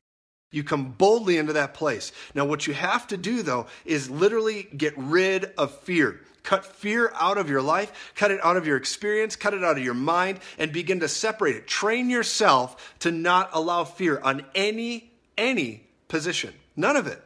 You 0.50 0.64
come 0.64 0.92
boldly 0.92 1.38
into 1.38 1.52
that 1.52 1.74
place. 1.74 2.12
Now, 2.34 2.44
what 2.44 2.66
you 2.66 2.74
have 2.74 3.06
to 3.08 3.16
do, 3.16 3.42
though, 3.42 3.66
is 3.84 4.10
literally 4.10 4.64
get 4.76 4.94
rid 4.96 5.52
of 5.56 5.72
fear. 5.80 6.20
Cut 6.42 6.64
fear 6.64 7.12
out 7.20 7.38
of 7.38 7.50
your 7.50 7.62
life, 7.62 8.12
cut 8.16 8.30
it 8.30 8.42
out 8.42 8.56
of 8.56 8.66
your 8.66 8.76
experience, 8.76 9.36
cut 9.36 9.54
it 9.54 9.62
out 9.62 9.76
of 9.76 9.84
your 9.84 9.94
mind, 9.94 10.40
and 10.58 10.72
begin 10.72 11.00
to 11.00 11.08
separate 11.08 11.54
it. 11.54 11.66
Train 11.66 12.10
yourself 12.10 12.94
to 13.00 13.12
not 13.12 13.50
allow 13.52 13.84
fear 13.84 14.18
on 14.20 14.44
any, 14.54 15.12
any 15.36 15.84
position. 16.08 16.54
None 16.76 16.96
of 16.96 17.06
it. 17.06 17.22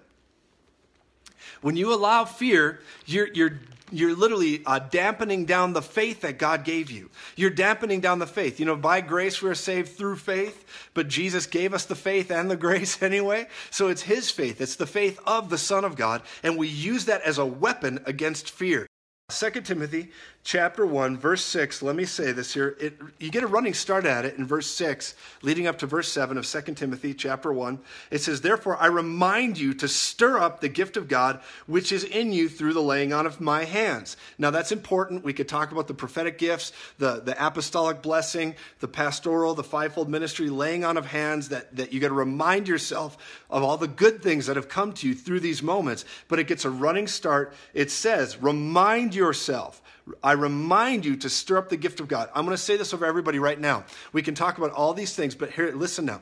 When 1.62 1.76
you 1.76 1.94
allow 1.94 2.24
fear, 2.24 2.80
you're, 3.06 3.28
you're 3.32 3.58
you're 3.90 4.16
literally 4.16 4.62
uh, 4.66 4.78
dampening 4.78 5.44
down 5.44 5.72
the 5.72 5.82
faith 5.82 6.22
that 6.22 6.38
God 6.38 6.64
gave 6.64 6.90
you. 6.90 7.10
You're 7.36 7.50
dampening 7.50 8.00
down 8.00 8.18
the 8.18 8.26
faith. 8.26 8.58
You 8.58 8.66
know, 8.66 8.76
by 8.76 9.00
grace 9.00 9.42
we're 9.42 9.54
saved 9.54 9.92
through 9.96 10.16
faith, 10.16 10.64
but 10.94 11.08
Jesus 11.08 11.46
gave 11.46 11.74
us 11.74 11.84
the 11.84 11.94
faith 11.94 12.30
and 12.30 12.50
the 12.50 12.56
grace 12.64 13.02
anyway. 13.02 13.46
So 13.70 13.88
it's 13.88 14.02
His 14.02 14.30
faith, 14.30 14.60
it's 14.60 14.76
the 14.76 14.86
faith 14.86 15.20
of 15.26 15.50
the 15.50 15.58
Son 15.58 15.84
of 15.84 15.96
God, 15.96 16.22
and 16.42 16.56
we 16.56 16.68
use 16.68 17.04
that 17.06 17.22
as 17.22 17.38
a 17.38 17.46
weapon 17.46 18.00
against 18.06 18.50
fear. 18.50 18.86
2 19.30 19.50
Timothy 19.62 20.10
chapter 20.44 20.86
1 20.86 21.16
verse 21.16 21.44
6 21.44 21.82
let 21.82 21.96
me 21.96 22.04
say 22.04 22.30
this 22.30 22.54
here. 22.54 22.76
It, 22.78 22.98
you 23.18 23.30
get 23.30 23.42
a 23.42 23.46
running 23.48 23.74
start 23.74 24.04
at 24.04 24.24
it 24.24 24.36
in 24.36 24.46
verse 24.46 24.66
6 24.68 25.14
leading 25.42 25.66
up 25.66 25.78
to 25.78 25.86
verse 25.86 26.12
7 26.12 26.38
of 26.38 26.46
2 26.46 26.74
timothy 26.74 27.14
chapter 27.14 27.52
1 27.52 27.78
it 28.10 28.20
says 28.20 28.42
therefore 28.42 28.76
i 28.76 28.86
remind 28.86 29.58
you 29.58 29.74
to 29.74 29.88
stir 29.88 30.38
up 30.38 30.60
the 30.60 30.68
gift 30.68 30.96
of 30.96 31.08
god 31.08 31.40
which 31.66 31.90
is 31.90 32.04
in 32.04 32.32
you 32.32 32.48
through 32.48 32.74
the 32.74 32.82
laying 32.82 33.12
on 33.12 33.26
of 33.26 33.40
my 33.40 33.64
hands. 33.64 34.16
Now 34.38 34.50
that's 34.50 34.72
important. 34.72 35.24
We 35.24 35.32
could 35.32 35.48
talk 35.48 35.72
about 35.72 35.88
the 35.88 35.94
prophetic 35.94 36.38
gifts 36.38 36.72
the, 36.98 37.20
the 37.20 37.34
apostolic 37.44 38.02
blessing 38.02 38.54
the 38.80 38.88
pastoral 38.88 39.54
the 39.54 39.64
fivefold 39.64 40.08
ministry 40.08 40.50
laying 40.50 40.84
on 40.84 40.96
of 40.96 41.06
hands 41.06 41.48
that, 41.48 41.74
that 41.76 41.92
you 41.92 42.00
got 42.00 42.08
to 42.08 42.14
remind 42.14 42.68
yourself 42.68 43.16
of 43.50 43.62
all 43.62 43.76
the 43.76 43.88
good 43.88 44.22
things 44.22 44.46
that 44.46 44.56
have 44.56 44.68
come 44.68 44.92
to 44.94 45.08
you 45.08 45.14
through 45.14 45.40
these 45.40 45.62
moments. 45.62 46.04
But 46.28 46.38
it 46.38 46.46
gets 46.46 46.64
a 46.64 46.70
running 46.70 47.06
start. 47.06 47.54
It 47.72 47.90
says 47.90 48.36
remind 48.40 49.14
yourself 49.14 49.80
I 50.22 50.32
remind 50.32 51.04
you 51.04 51.16
to 51.16 51.30
stir 51.30 51.56
up 51.56 51.70
the 51.70 51.76
gift 51.76 52.00
of 52.00 52.08
God. 52.08 52.28
I'm 52.34 52.44
going 52.44 52.56
to 52.56 52.62
say 52.62 52.76
this 52.76 52.92
over 52.92 53.06
everybody 53.06 53.38
right 53.38 53.58
now. 53.58 53.84
We 54.12 54.22
can 54.22 54.34
talk 54.34 54.58
about 54.58 54.72
all 54.72 54.92
these 54.92 55.14
things, 55.14 55.34
but 55.34 55.50
here, 55.50 55.72
listen 55.72 56.04
now. 56.04 56.20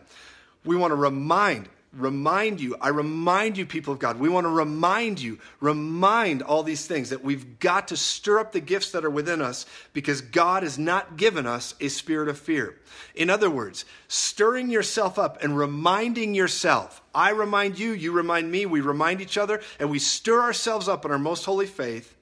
We 0.64 0.76
want 0.76 0.92
to 0.92 0.96
remind, 0.96 1.68
remind 1.92 2.60
you, 2.60 2.76
I 2.80 2.90
remind 2.90 3.58
you, 3.58 3.66
people 3.66 3.92
of 3.92 3.98
God, 3.98 4.20
we 4.20 4.28
want 4.28 4.44
to 4.44 4.50
remind 4.50 5.20
you, 5.20 5.40
remind 5.60 6.42
all 6.42 6.62
these 6.62 6.86
things 6.86 7.10
that 7.10 7.24
we've 7.24 7.58
got 7.58 7.88
to 7.88 7.96
stir 7.96 8.38
up 8.38 8.52
the 8.52 8.60
gifts 8.60 8.92
that 8.92 9.04
are 9.04 9.10
within 9.10 9.42
us 9.42 9.66
because 9.92 10.20
God 10.20 10.62
has 10.62 10.78
not 10.78 11.16
given 11.16 11.44
us 11.44 11.74
a 11.80 11.88
spirit 11.88 12.28
of 12.28 12.38
fear. 12.38 12.78
In 13.16 13.30
other 13.30 13.50
words, 13.50 13.84
stirring 14.06 14.70
yourself 14.70 15.18
up 15.18 15.42
and 15.42 15.58
reminding 15.58 16.34
yourself. 16.34 17.02
I 17.12 17.30
remind 17.30 17.80
you, 17.80 17.90
you 17.90 18.12
remind 18.12 18.48
me, 18.48 18.64
we 18.64 18.80
remind 18.80 19.20
each 19.20 19.36
other, 19.36 19.60
and 19.80 19.90
we 19.90 19.98
stir 19.98 20.40
ourselves 20.40 20.86
up 20.86 21.04
in 21.04 21.10
our 21.10 21.18
most 21.18 21.44
holy 21.44 21.66
faith 21.66 22.14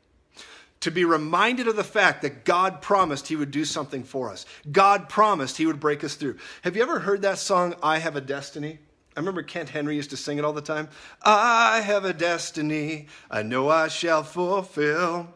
to 0.81 0.90
be 0.90 1.05
reminded 1.05 1.69
of 1.69 1.77
the 1.77 1.85
fact 1.85 2.23
that 2.23 2.45
God 2.45 2.81
promised 2.81 3.29
He 3.29 3.37
would 3.37 3.51
do 3.51 3.64
something 3.64 4.03
for 4.03 4.31
us. 4.31 4.47
God 4.71 5.09
promised 5.09 5.59
He 5.59 5.66
would 5.66 5.81
break 5.81 6.03
us 6.03 6.14
through. 6.14 6.38
Have 6.62 6.77
you 6.77 6.83
ever 6.83 7.01
heard 7.01 7.23
that 7.23 7.38
song, 7.38 7.75
I 7.83 7.99
Have 7.99 8.16
a 8.16 8.21
Destiny? 8.21 8.79
I 9.16 9.21
remember 9.21 9.43
Kent 9.43 9.71
Henry 9.71 9.97
used 9.97 10.11
to 10.11 10.16
sing 10.16 10.38
it 10.38 10.45
all 10.45 10.53
the 10.53 10.62
time. 10.62 10.88
I 11.23 11.81
have 11.81 12.05
a 12.05 12.12
destiny 12.12 13.09
I 13.31 13.43
know 13.43 13.69
I 13.69 13.88
shall 13.88 14.23
fulfill. 14.23 15.35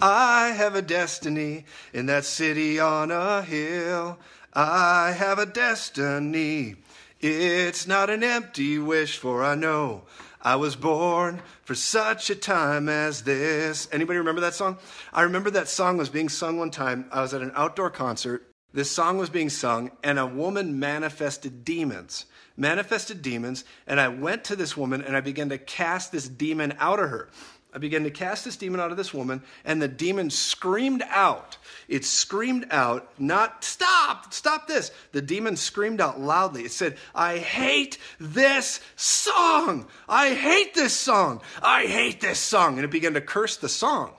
I 0.00 0.48
have 0.48 0.74
a 0.74 0.82
destiny 0.82 1.64
in 1.94 2.06
that 2.06 2.26
city 2.26 2.78
on 2.78 3.10
a 3.10 3.40
hill. 3.40 4.18
I 4.52 5.12
have 5.12 5.38
a 5.38 5.46
destiny. 5.46 6.76
It's 7.20 7.86
not 7.86 8.10
an 8.10 8.22
empty 8.22 8.78
wish, 8.78 9.16
for 9.16 9.42
I 9.42 9.54
know 9.54 10.02
I 10.46 10.54
was 10.54 10.76
born 10.76 11.42
for 11.64 11.74
such 11.74 12.30
a 12.30 12.36
time 12.36 12.88
as 12.88 13.22
this. 13.22 13.88
Anybody 13.90 14.20
remember 14.20 14.42
that 14.42 14.54
song? 14.54 14.78
I 15.12 15.22
remember 15.22 15.50
that 15.50 15.66
song 15.66 15.96
was 15.96 16.08
being 16.08 16.28
sung 16.28 16.56
one 16.56 16.70
time. 16.70 17.06
I 17.10 17.20
was 17.20 17.34
at 17.34 17.42
an 17.42 17.50
outdoor 17.56 17.90
concert. 17.90 18.46
This 18.72 18.88
song 18.88 19.18
was 19.18 19.28
being 19.28 19.50
sung, 19.50 19.90
and 20.04 20.20
a 20.20 20.26
woman 20.26 20.78
manifested 20.78 21.64
demons. 21.64 22.26
Manifested 22.56 23.22
demons, 23.22 23.64
and 23.88 23.98
I 23.98 24.06
went 24.06 24.44
to 24.44 24.54
this 24.54 24.76
woman 24.76 25.02
and 25.02 25.16
I 25.16 25.20
began 25.20 25.48
to 25.48 25.58
cast 25.58 26.12
this 26.12 26.28
demon 26.28 26.74
out 26.78 27.00
of 27.00 27.10
her. 27.10 27.28
I 27.76 27.78
began 27.78 28.04
to 28.04 28.10
cast 28.10 28.46
this 28.46 28.56
demon 28.56 28.80
out 28.80 28.90
of 28.90 28.96
this 28.96 29.12
woman, 29.12 29.42
and 29.62 29.82
the 29.82 29.86
demon 29.86 30.30
screamed 30.30 31.02
out. 31.10 31.58
It 31.88 32.06
screamed 32.06 32.64
out, 32.70 33.12
not 33.18 33.64
stop, 33.64 34.32
stop 34.32 34.66
this. 34.66 34.90
The 35.12 35.20
demon 35.20 35.56
screamed 35.56 36.00
out 36.00 36.18
loudly. 36.18 36.62
It 36.62 36.72
said, 36.72 36.96
I 37.14 37.36
hate 37.36 37.98
this 38.18 38.80
song. 38.96 39.88
I 40.08 40.32
hate 40.32 40.72
this 40.72 40.94
song. 40.94 41.42
I 41.62 41.82
hate 41.82 42.22
this 42.22 42.38
song. 42.38 42.76
And 42.76 42.84
it 42.86 42.90
began 42.90 43.12
to 43.12 43.20
curse 43.20 43.58
the 43.58 43.68
song 43.68 44.14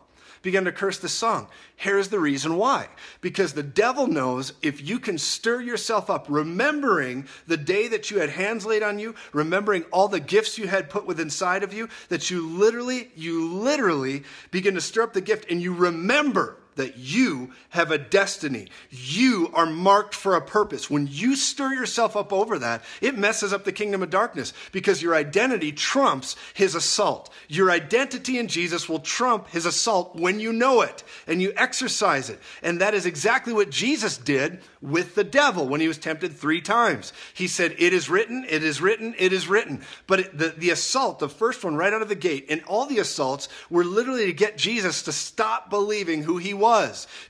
began 0.47 0.63
to 0.63 0.71
curse 0.71 0.97
the 0.97 1.09
song. 1.09 1.45
Here's 1.75 2.07
the 2.07 2.21
reason 2.21 2.55
why. 2.55 2.87
Because 3.19 3.51
the 3.51 3.63
devil 3.63 4.07
knows 4.07 4.53
if 4.61 4.81
you 4.81 4.97
can 4.97 5.17
stir 5.17 5.59
yourself 5.59 6.09
up, 6.09 6.25
remembering 6.29 7.27
the 7.47 7.57
day 7.57 7.89
that 7.89 8.09
you 8.09 8.19
had 8.19 8.29
hands 8.29 8.65
laid 8.65 8.81
on 8.81 8.97
you, 8.97 9.13
remembering 9.33 9.83
all 9.91 10.07
the 10.07 10.21
gifts 10.21 10.57
you 10.57 10.65
had 10.69 10.89
put 10.89 11.05
within 11.05 11.27
inside 11.27 11.63
of 11.63 11.73
you, 11.73 11.89
that 12.07 12.31
you 12.31 12.47
literally, 12.47 13.11
you 13.13 13.55
literally 13.55 14.23
begin 14.49 14.75
to 14.75 14.79
stir 14.79 15.03
up 15.03 15.11
the 15.11 15.19
gift 15.19 15.51
and 15.51 15.61
you 15.61 15.73
remember 15.73 16.55
that 16.77 16.97
you 16.97 17.51
have 17.69 17.91
a 17.91 17.97
destiny. 17.97 18.69
You 18.89 19.51
are 19.53 19.65
marked 19.65 20.15
for 20.15 20.35
a 20.35 20.41
purpose. 20.41 20.89
When 20.89 21.07
you 21.09 21.35
stir 21.35 21.73
yourself 21.73 22.15
up 22.15 22.31
over 22.31 22.57
that, 22.59 22.83
it 23.01 23.17
messes 23.17 23.53
up 23.53 23.65
the 23.65 23.71
kingdom 23.71 24.01
of 24.01 24.09
darkness 24.09 24.53
because 24.71 25.01
your 25.01 25.15
identity 25.15 25.71
trumps 25.71 26.35
his 26.53 26.75
assault. 26.75 27.31
Your 27.47 27.69
identity 27.69 28.39
in 28.39 28.47
Jesus 28.47 28.87
will 28.87 28.99
trump 28.99 29.49
his 29.49 29.65
assault 29.65 30.15
when 30.15 30.39
you 30.39 30.53
know 30.53 30.81
it 30.81 31.03
and 31.27 31.41
you 31.41 31.53
exercise 31.55 32.29
it. 32.29 32.39
And 32.61 32.81
that 32.81 32.93
is 32.93 33.05
exactly 33.05 33.53
what 33.53 33.69
Jesus 33.69 34.17
did 34.17 34.61
with 34.81 35.15
the 35.15 35.23
devil 35.23 35.67
when 35.67 35.81
he 35.81 35.87
was 35.87 35.97
tempted 35.97 36.33
three 36.33 36.61
times. 36.61 37.13
He 37.33 37.47
said, 37.47 37.75
It 37.77 37.93
is 37.93 38.09
written, 38.09 38.45
it 38.49 38.63
is 38.63 38.81
written, 38.81 39.15
it 39.17 39.33
is 39.33 39.47
written. 39.47 39.81
But 40.05 40.19
it, 40.19 40.37
the, 40.37 40.49
the 40.49 40.69
assault, 40.69 41.19
the 41.19 41.29
first 41.29 41.63
one 41.63 41.75
right 41.75 41.93
out 41.93 42.01
of 42.01 42.09
the 42.09 42.15
gate, 42.15 42.45
and 42.49 42.63
all 42.65 42.85
the 42.85 42.99
assaults 42.99 43.49
were 43.69 43.83
literally 43.83 44.27
to 44.27 44.33
get 44.33 44.57
Jesus 44.57 45.03
to 45.03 45.11
stop 45.11 45.69
believing 45.69 46.23
who 46.23 46.37
he 46.37 46.53
was. 46.53 46.66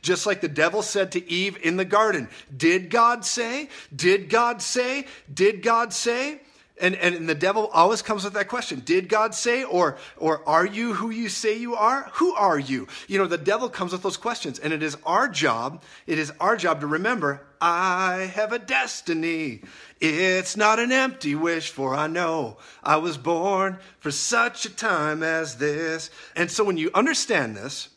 Just 0.01 0.25
like 0.25 0.41
the 0.41 0.47
devil 0.47 0.81
said 0.81 1.11
to 1.13 1.29
Eve 1.29 1.57
in 1.63 1.77
the 1.77 1.85
garden 1.85 2.29
Did 2.55 2.89
God 2.89 3.25
say? 3.25 3.69
Did 3.95 4.29
God 4.29 4.61
say? 4.61 5.07
Did 5.33 5.61
God 5.61 5.93
say? 5.93 6.41
And, 6.79 6.93
and 6.95 7.27
the 7.27 7.35
devil 7.35 7.67
always 7.73 8.03
comes 8.03 8.23
with 8.23 8.33
that 8.33 8.47
question 8.47 8.81
Did 8.81 9.09
God 9.09 9.33
say? 9.33 9.63
Or, 9.63 9.97
or 10.17 10.47
are 10.47 10.65
you 10.65 10.93
who 10.93 11.09
you 11.09 11.29
say 11.29 11.57
you 11.57 11.75
are? 11.75 12.09
Who 12.15 12.33
are 12.33 12.59
you? 12.59 12.87
You 13.07 13.17
know, 13.17 13.27
the 13.27 13.37
devil 13.37 13.69
comes 13.69 13.91
with 13.91 14.03
those 14.03 14.17
questions. 14.17 14.59
And 14.59 14.73
it 14.73 14.83
is 14.83 14.97
our 15.05 15.27
job, 15.27 15.83
it 16.05 16.19
is 16.19 16.31
our 16.39 16.55
job 16.55 16.81
to 16.81 16.87
remember 16.87 17.43
I 17.59 18.31
have 18.35 18.53
a 18.53 18.59
destiny. 18.59 19.61
It's 19.99 20.55
not 20.55 20.79
an 20.79 20.91
empty 20.91 21.33
wish, 21.33 21.71
for 21.71 21.95
I 21.95 22.05
know 22.05 22.57
I 22.83 22.97
was 22.97 23.17
born 23.17 23.79
for 23.99 24.11
such 24.11 24.65
a 24.65 24.69
time 24.69 25.23
as 25.23 25.57
this. 25.57 26.11
And 26.35 26.51
so 26.51 26.63
when 26.63 26.77
you 26.77 26.91
understand 26.93 27.57
this, 27.57 27.89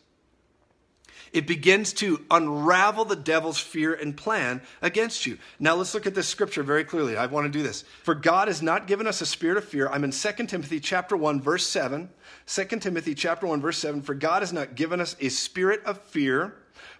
it 1.32 1.46
begins 1.46 1.92
to 1.94 2.24
unravel 2.30 3.04
the 3.04 3.16
devil's 3.16 3.58
fear 3.58 3.94
and 3.94 4.16
plan 4.16 4.62
against 4.82 5.26
you. 5.26 5.38
Now 5.58 5.76
let's 5.76 5.94
look 5.94 6.06
at 6.06 6.14
this 6.14 6.26
scripture 6.26 6.62
very 6.62 6.84
clearly. 6.84 7.16
I 7.16 7.26
want 7.26 7.44
to 7.44 7.58
do 7.58 7.62
this. 7.62 7.84
For 8.02 8.14
God 8.14 8.48
has 8.48 8.62
not 8.62 8.86
given 8.86 9.06
us 9.06 9.20
a 9.20 9.26
spirit 9.26 9.56
of 9.56 9.64
fear. 9.64 9.88
I'm 9.88 10.04
in 10.04 10.10
2 10.10 10.46
Timothy 10.46 10.80
chapter 10.80 11.16
1 11.16 11.40
verse 11.40 11.66
7. 11.66 12.10
2 12.46 12.64
Timothy 12.64 13.14
chapter 13.14 13.46
1 13.46 13.60
verse 13.60 13.78
7. 13.78 14.02
For 14.02 14.14
God 14.14 14.42
has 14.42 14.52
not 14.52 14.74
given 14.74 15.00
us 15.00 15.14
a 15.20 15.28
spirit 15.28 15.84
of 15.84 16.00
fear, 16.00 16.56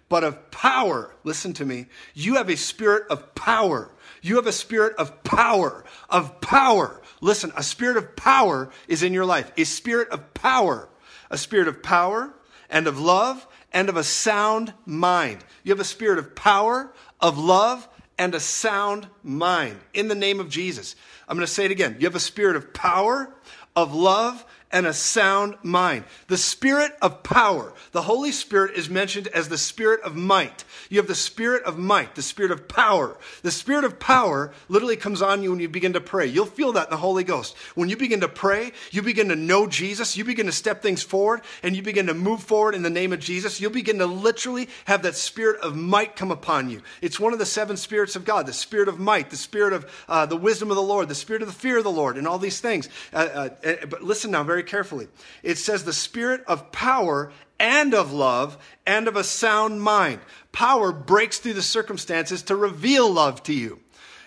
but 0.07 0.23
of 0.23 0.51
power. 0.51 1.13
Listen 1.23 1.53
to 1.53 1.65
me. 1.65 1.87
You 2.13 2.35
have 2.35 2.49
a 2.49 2.57
spirit 2.57 3.07
of 3.09 3.35
power. 3.35 3.91
You 4.21 4.35
have 4.35 4.47
a 4.47 4.51
spirit 4.51 4.95
of 4.97 5.23
power, 5.23 5.83
of 6.09 6.39
power. 6.41 7.01
Listen, 7.21 7.51
a 7.57 7.63
spirit 7.63 7.97
of 7.97 8.15
power 8.15 8.69
is 8.87 9.03
in 9.03 9.13
your 9.13 9.25
life. 9.25 9.51
A 9.57 9.63
spirit 9.63 10.09
of 10.09 10.33
power. 10.33 10.89
A 11.29 11.37
spirit 11.37 11.67
of 11.67 11.81
power 11.81 12.33
and 12.69 12.87
of 12.87 12.99
love 12.99 13.45
and 13.73 13.89
of 13.89 13.97
a 13.97 14.03
sound 14.03 14.73
mind. 14.85 15.43
You 15.63 15.71
have 15.71 15.79
a 15.79 15.85
spirit 15.85 16.19
of 16.19 16.35
power, 16.35 16.93
of 17.19 17.37
love, 17.37 17.87
and 18.17 18.35
a 18.35 18.39
sound 18.39 19.07
mind 19.23 19.79
in 19.93 20.07
the 20.07 20.15
name 20.15 20.39
of 20.39 20.49
Jesus. 20.49 20.95
I'm 21.27 21.37
going 21.37 21.47
to 21.47 21.51
say 21.51 21.65
it 21.65 21.71
again. 21.71 21.97
You 21.99 22.05
have 22.05 22.15
a 22.15 22.19
spirit 22.19 22.55
of 22.55 22.73
power, 22.73 23.33
of 23.75 23.93
love, 23.93 24.45
and 24.71 24.85
a 24.85 24.93
sound 24.93 25.55
mind. 25.63 26.05
The 26.27 26.37
spirit 26.37 26.91
of 27.01 27.23
power. 27.23 27.73
The 27.91 28.03
Holy 28.03 28.31
Spirit 28.31 28.75
is 28.75 28.89
mentioned 28.89 29.27
as 29.29 29.49
the 29.49 29.57
spirit 29.57 30.01
of 30.01 30.15
might. 30.15 30.63
You 30.89 30.97
have 30.97 31.07
the 31.07 31.15
spirit 31.15 31.63
of 31.63 31.77
might, 31.77 32.15
the 32.15 32.21
spirit 32.21 32.51
of 32.51 32.67
power. 32.67 33.17
The 33.43 33.51
spirit 33.51 33.83
of 33.83 33.99
power 33.99 34.53
literally 34.69 34.95
comes 34.95 35.21
on 35.21 35.43
you 35.43 35.51
when 35.51 35.59
you 35.59 35.69
begin 35.69 35.93
to 35.93 36.01
pray. 36.01 36.27
You'll 36.27 36.45
feel 36.45 36.73
that 36.73 36.87
in 36.87 36.91
the 36.91 36.97
Holy 36.97 37.23
Ghost. 37.23 37.55
When 37.75 37.89
you 37.89 37.97
begin 37.97 38.21
to 38.21 38.27
pray, 38.27 38.71
you 38.91 39.01
begin 39.01 39.29
to 39.29 39.35
know 39.35 39.67
Jesus, 39.67 40.17
you 40.17 40.23
begin 40.23 40.45
to 40.45 40.51
step 40.51 40.81
things 40.81 41.03
forward, 41.03 41.41
and 41.63 41.75
you 41.75 41.81
begin 41.81 42.07
to 42.07 42.13
move 42.13 42.43
forward 42.43 42.75
in 42.75 42.81
the 42.81 42.89
name 42.89 43.13
of 43.13 43.19
Jesus. 43.19 43.59
You'll 43.59 43.71
begin 43.71 43.99
to 43.99 44.05
literally 44.05 44.69
have 44.85 45.03
that 45.03 45.15
spirit 45.15 45.59
of 45.61 45.75
might 45.75 46.15
come 46.15 46.31
upon 46.31 46.69
you. 46.69 46.81
It's 47.01 47.19
one 47.19 47.33
of 47.33 47.39
the 47.39 47.45
seven 47.45 47.77
spirits 47.77 48.15
of 48.15 48.25
God 48.25 48.45
the 48.45 48.53
spirit 48.53 48.87
of 48.87 48.99
might, 48.99 49.29
the 49.29 49.37
spirit 49.37 49.73
of 49.73 50.05
uh, 50.07 50.25
the 50.25 50.37
wisdom 50.37 50.69
of 50.69 50.75
the 50.75 50.81
Lord, 50.81 51.07
the 51.07 51.15
spirit 51.15 51.41
of 51.41 51.47
the 51.47 51.53
fear 51.53 51.77
of 51.77 51.83
the 51.83 51.91
Lord, 51.91 52.17
and 52.17 52.27
all 52.27 52.39
these 52.39 52.59
things. 52.59 52.89
Uh, 53.13 53.29
uh, 53.33 53.49
eh, 53.63 53.85
but 53.89 54.03
listen 54.03 54.31
now 54.31 54.43
very 54.43 54.60
very 54.61 54.69
carefully. 54.69 55.07
It 55.43 55.57
says 55.57 55.83
the 55.83 55.93
spirit 55.93 56.43
of 56.47 56.71
power 56.71 57.31
and 57.59 57.93
of 57.93 58.13
love 58.13 58.57
and 58.85 59.07
of 59.07 59.15
a 59.15 59.23
sound 59.23 59.81
mind. 59.81 60.21
Power 60.51 60.91
breaks 60.91 61.39
through 61.39 61.53
the 61.53 61.61
circumstances 61.61 62.43
to 62.43 62.55
reveal 62.55 63.11
love 63.11 63.43
to 63.43 63.53
you. 63.53 63.79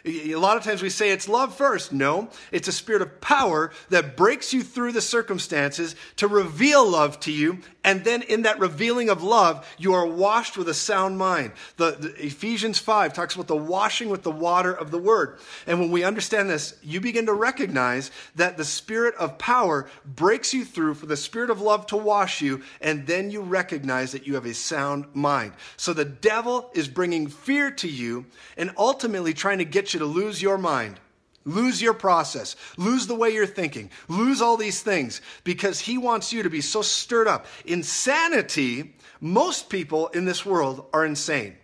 A 0.06 0.34
lot 0.34 0.58
of 0.58 0.62
times 0.62 0.82
we 0.82 0.90
say 0.90 1.10
it's 1.10 1.30
love 1.30 1.56
first. 1.56 1.90
No, 1.90 2.28
it's 2.52 2.68
a 2.68 2.72
spirit 2.72 3.00
of 3.00 3.22
power 3.22 3.70
that 3.88 4.18
breaks 4.18 4.52
you 4.52 4.62
through 4.62 4.92
the 4.92 5.00
circumstances 5.00 5.96
to 6.16 6.28
reveal 6.28 6.86
love 6.86 7.18
to 7.20 7.32
you. 7.32 7.60
And 7.82 8.04
then 8.04 8.20
in 8.22 8.42
that 8.42 8.58
revealing 8.58 9.08
of 9.08 9.22
love, 9.22 9.66
you 9.78 9.94
are 9.94 10.06
washed 10.06 10.58
with 10.58 10.68
a 10.68 10.74
sound 10.74 11.16
mind. 11.16 11.52
The, 11.76 11.92
the 11.92 12.26
Ephesians 12.26 12.78
5 12.78 13.14
talks 13.14 13.34
about 13.34 13.46
the 13.46 13.56
washing 13.56 14.10
with 14.10 14.22
the 14.22 14.30
water 14.30 14.72
of 14.72 14.90
the 14.90 14.98
word. 14.98 15.38
And 15.66 15.80
when 15.80 15.90
we 15.90 16.04
understand 16.04 16.50
this, 16.50 16.78
you 16.82 17.00
begin 17.00 17.26
to 17.26 17.34
recognize 17.34 18.10
that 18.36 18.58
the 18.58 18.64
spirit 18.64 19.14
of 19.14 19.38
power 19.38 19.88
breaks 20.04 20.52
you 20.52 20.66
through 20.66 20.94
for 20.94 21.06
the 21.06 21.16
spirit 21.16 21.48
of 21.48 21.62
love 21.62 21.86
to 21.88 21.96
wash 21.96 22.42
you. 22.42 22.62
And 22.82 23.06
then 23.06 23.30
you 23.30 23.40
recognize 23.40 24.12
that 24.12 24.26
you 24.26 24.34
have 24.34 24.46
a 24.46 24.54
sound 24.54 25.06
mind. 25.14 25.52
So 25.78 25.94
the 25.94 26.04
devil 26.04 26.70
is 26.74 26.88
bringing 26.88 27.28
fear 27.28 27.70
to 27.70 27.88
you 27.88 28.26
and 28.58 28.70
ultimately 28.76 29.32
trying 29.32 29.58
to 29.58 29.64
get 29.64 29.93
you 29.93 29.93
to 29.98 30.06
lose 30.06 30.40
your 30.40 30.58
mind, 30.58 31.00
lose 31.44 31.80
your 31.80 31.94
process, 31.94 32.56
lose 32.76 33.06
the 33.06 33.14
way 33.14 33.30
you're 33.30 33.46
thinking, 33.46 33.90
lose 34.08 34.40
all 34.40 34.56
these 34.56 34.82
things 34.82 35.20
because 35.44 35.80
he 35.80 35.98
wants 35.98 36.32
you 36.32 36.42
to 36.42 36.50
be 36.50 36.60
so 36.60 36.82
stirred 36.82 37.28
up. 37.28 37.46
Insanity, 37.64 38.94
most 39.20 39.68
people 39.68 40.08
in 40.08 40.24
this 40.24 40.44
world 40.44 40.86
are 40.92 41.04
insane. 41.04 41.56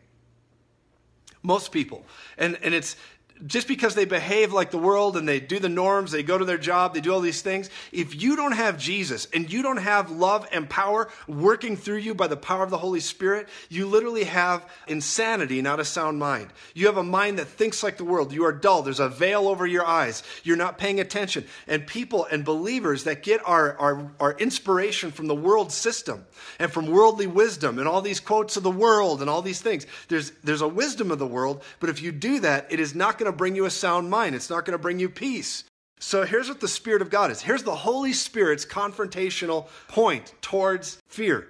Most 1.43 1.73
people. 1.73 2.05
And, 2.37 2.59
and 2.63 2.75
it's, 2.75 2.97
just 3.47 3.69
because 3.69 3.95
they 3.95 4.05
behave 4.05 4.53
like 4.53 4.71
the 4.71 4.79
world 4.79 5.17
and 5.17 5.29
they 5.29 5.41
do 5.41 5.59
the 5.59 5.69
norms, 5.69 6.13
they 6.13 6.23
go 6.23 6.37
to 6.37 6.45
their 6.45 6.59
job, 6.59 6.95
they 6.95 7.01
do 7.01 7.13
all 7.13 7.21
these 7.21 7.43
things, 7.43 7.71
if 7.93 8.21
you 8.21 8.37
don't 8.37 8.53
have 8.53 8.79
Jesus 8.79 9.27
and 9.33 9.51
you 9.51 9.63
don't 9.63 9.79
have 9.79 10.11
love 10.11 10.47
and 10.53 10.69
power 10.69 11.09
working 11.27 11.77
through 11.77 11.99
you 11.99 12.15
by 12.15 12.27
the 12.27 12.37
power 12.37 12.63
of 12.63 12.71
the 12.71 12.79
Holy 12.79 13.01
Spirit, 13.01 13.49
you 13.69 13.87
literally 13.87 14.25
have 14.25 14.69
insanity, 14.87 15.63
not 15.63 15.81
a 15.81 15.85
sound 15.85 16.19
mind. 16.19 16.51
You 16.75 16.87
have 16.87 16.97
a 16.97 17.03
mind 17.03 17.39
that 17.39 17.49
thinks 17.49 17.83
like 17.83 17.97
the 17.97 18.05
world. 18.05 18.33
You 18.33 18.45
are 18.45 18.53
dull. 18.53 18.83
There's 18.83 19.01
a 19.01 19.09
veil 19.09 19.49
over 19.49 19.67
your 19.67 19.87
eyes. 19.87 20.23
You're 20.45 20.57
not 20.57 20.79
paying 20.79 21.01
attention. 21.01 21.47
And 21.67 21.87
people 21.87 22.27
and 22.31 22.45
believers 22.45 23.05
that 23.05 23.23
get 23.23 23.41
our, 23.47 23.77
our, 23.79 24.11
our 24.21 24.33
inspiration 24.39 25.11
from 25.11 25.27
the 25.27 25.35
world 25.35 25.73
system 25.73 26.27
and 26.59 26.71
from 26.71 26.87
worldly 26.87 27.27
wisdom 27.27 27.79
and 27.79 27.89
all 27.89 28.03
these 28.03 28.21
quotes 28.21 28.57
of 28.57 28.63
the 28.63 28.71
world 28.71 29.21
and 29.21 29.31
all 29.31 29.43
these 29.43 29.61
things, 29.61 29.87
there's, 30.09 30.31
there's 30.45 30.63
a 30.63 30.69
wisdom 30.69 31.11
of 31.11 31.19
the 31.19 31.27
world, 31.27 31.63
but 31.79 31.91
if 31.91 32.03
you 32.03 32.13
do 32.13 32.41
that, 32.41 32.67
it 32.71 32.81
is 32.81 32.95
not 32.95 33.19
going 33.19 33.30
to 33.30 33.30
to 33.31 33.37
bring 33.37 33.57
you 33.57 33.65
a 33.65 33.71
sound 33.71 34.11
mind. 34.11 34.35
It's 34.35 34.51
not 34.51 34.65
going 34.65 34.77
to 34.77 34.83
bring 34.83 34.99
you 34.99 35.09
peace. 35.09 35.65
So 35.99 36.25
here's 36.25 36.49
what 36.49 36.61
the 36.61 36.69
Spirit 36.69 37.03
of 37.03 37.11
God 37.11 37.31
is. 37.31 37.43
Here's 37.43 37.63
the 37.63 37.75
Holy 37.75 38.15
Spirit's 38.15 38.65
confrontational 38.65 39.69
point 39.89 40.33
towards 40.41 41.01
fear. 41.09 41.49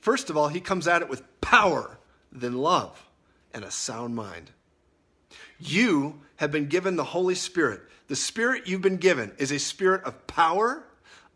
First 0.00 0.30
of 0.30 0.36
all, 0.36 0.48
he 0.48 0.60
comes 0.60 0.86
at 0.86 1.02
it 1.02 1.08
with 1.08 1.22
power, 1.40 1.98
then 2.30 2.54
love, 2.54 3.08
and 3.52 3.64
a 3.64 3.70
sound 3.70 4.14
mind. 4.14 4.52
You 5.58 6.20
have 6.36 6.52
been 6.52 6.66
given 6.66 6.94
the 6.94 7.04
Holy 7.04 7.34
Spirit. 7.34 7.80
The 8.06 8.16
Spirit 8.16 8.68
you've 8.68 8.82
been 8.82 8.98
given 8.98 9.32
is 9.38 9.50
a 9.50 9.58
spirit 9.58 10.04
of 10.04 10.26
power, 10.28 10.84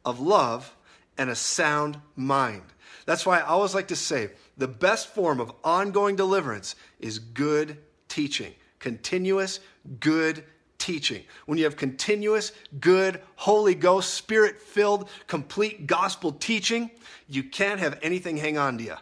of 0.04 0.20
love, 0.20 0.76
and 1.18 1.28
a 1.28 1.34
sound 1.34 2.00
mind. 2.14 2.62
That's 3.04 3.26
why 3.26 3.40
I 3.40 3.42
always 3.42 3.74
like 3.74 3.88
to 3.88 3.96
say 3.96 4.30
the 4.56 4.68
best 4.68 5.08
form 5.08 5.40
of 5.40 5.52
ongoing 5.64 6.14
deliverance 6.14 6.76
is 7.00 7.18
good 7.18 7.78
teaching 8.08 8.54
continuous 8.82 9.60
good 10.00 10.44
teaching. 10.76 11.22
When 11.46 11.56
you 11.56 11.64
have 11.64 11.76
continuous, 11.76 12.52
good, 12.80 13.22
Holy 13.36 13.74
Ghost, 13.74 14.14
Spirit 14.14 14.60
filled, 14.60 15.08
complete 15.28 15.86
gospel 15.86 16.32
teaching, 16.32 16.90
you 17.28 17.44
can't 17.44 17.80
have 17.80 17.98
anything 18.02 18.36
hang 18.36 18.58
on 18.58 18.78
to 18.78 18.84
you. 18.84 18.96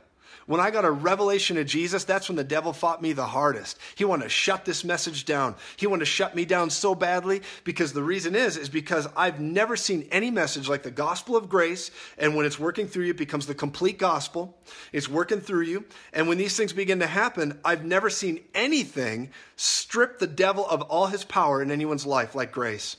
When 0.50 0.58
I 0.58 0.72
got 0.72 0.84
a 0.84 0.90
revelation 0.90 1.58
of 1.58 1.66
Jesus, 1.68 2.02
that's 2.02 2.28
when 2.28 2.34
the 2.34 2.42
devil 2.42 2.72
fought 2.72 3.00
me 3.00 3.12
the 3.12 3.24
hardest. 3.24 3.78
He 3.94 4.04
wanted 4.04 4.24
to 4.24 4.30
shut 4.30 4.64
this 4.64 4.82
message 4.82 5.24
down. 5.24 5.54
He 5.76 5.86
wanted 5.86 6.00
to 6.00 6.10
shut 6.10 6.34
me 6.34 6.44
down 6.44 6.70
so 6.70 6.96
badly 6.96 7.42
because 7.62 7.92
the 7.92 8.02
reason 8.02 8.34
is, 8.34 8.56
is 8.56 8.68
because 8.68 9.06
I've 9.16 9.38
never 9.38 9.76
seen 9.76 10.08
any 10.10 10.28
message 10.28 10.68
like 10.68 10.82
the 10.82 10.90
gospel 10.90 11.36
of 11.36 11.48
grace. 11.48 11.92
And 12.18 12.34
when 12.34 12.46
it's 12.46 12.58
working 12.58 12.88
through 12.88 13.04
you, 13.04 13.12
it 13.12 13.16
becomes 13.16 13.46
the 13.46 13.54
complete 13.54 13.96
gospel. 13.96 14.58
It's 14.92 15.08
working 15.08 15.38
through 15.38 15.66
you. 15.66 15.84
And 16.12 16.26
when 16.26 16.38
these 16.38 16.56
things 16.56 16.72
begin 16.72 16.98
to 16.98 17.06
happen, 17.06 17.60
I've 17.64 17.84
never 17.84 18.10
seen 18.10 18.40
anything 18.52 19.30
strip 19.54 20.18
the 20.18 20.26
devil 20.26 20.66
of 20.66 20.82
all 20.82 21.06
his 21.06 21.22
power 21.22 21.62
in 21.62 21.70
anyone's 21.70 22.06
life 22.06 22.34
like 22.34 22.50
grace. 22.50 22.96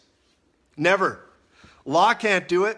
Never. 0.78 1.20
Law 1.84 2.14
can't 2.14 2.48
do 2.48 2.64
it. 2.64 2.78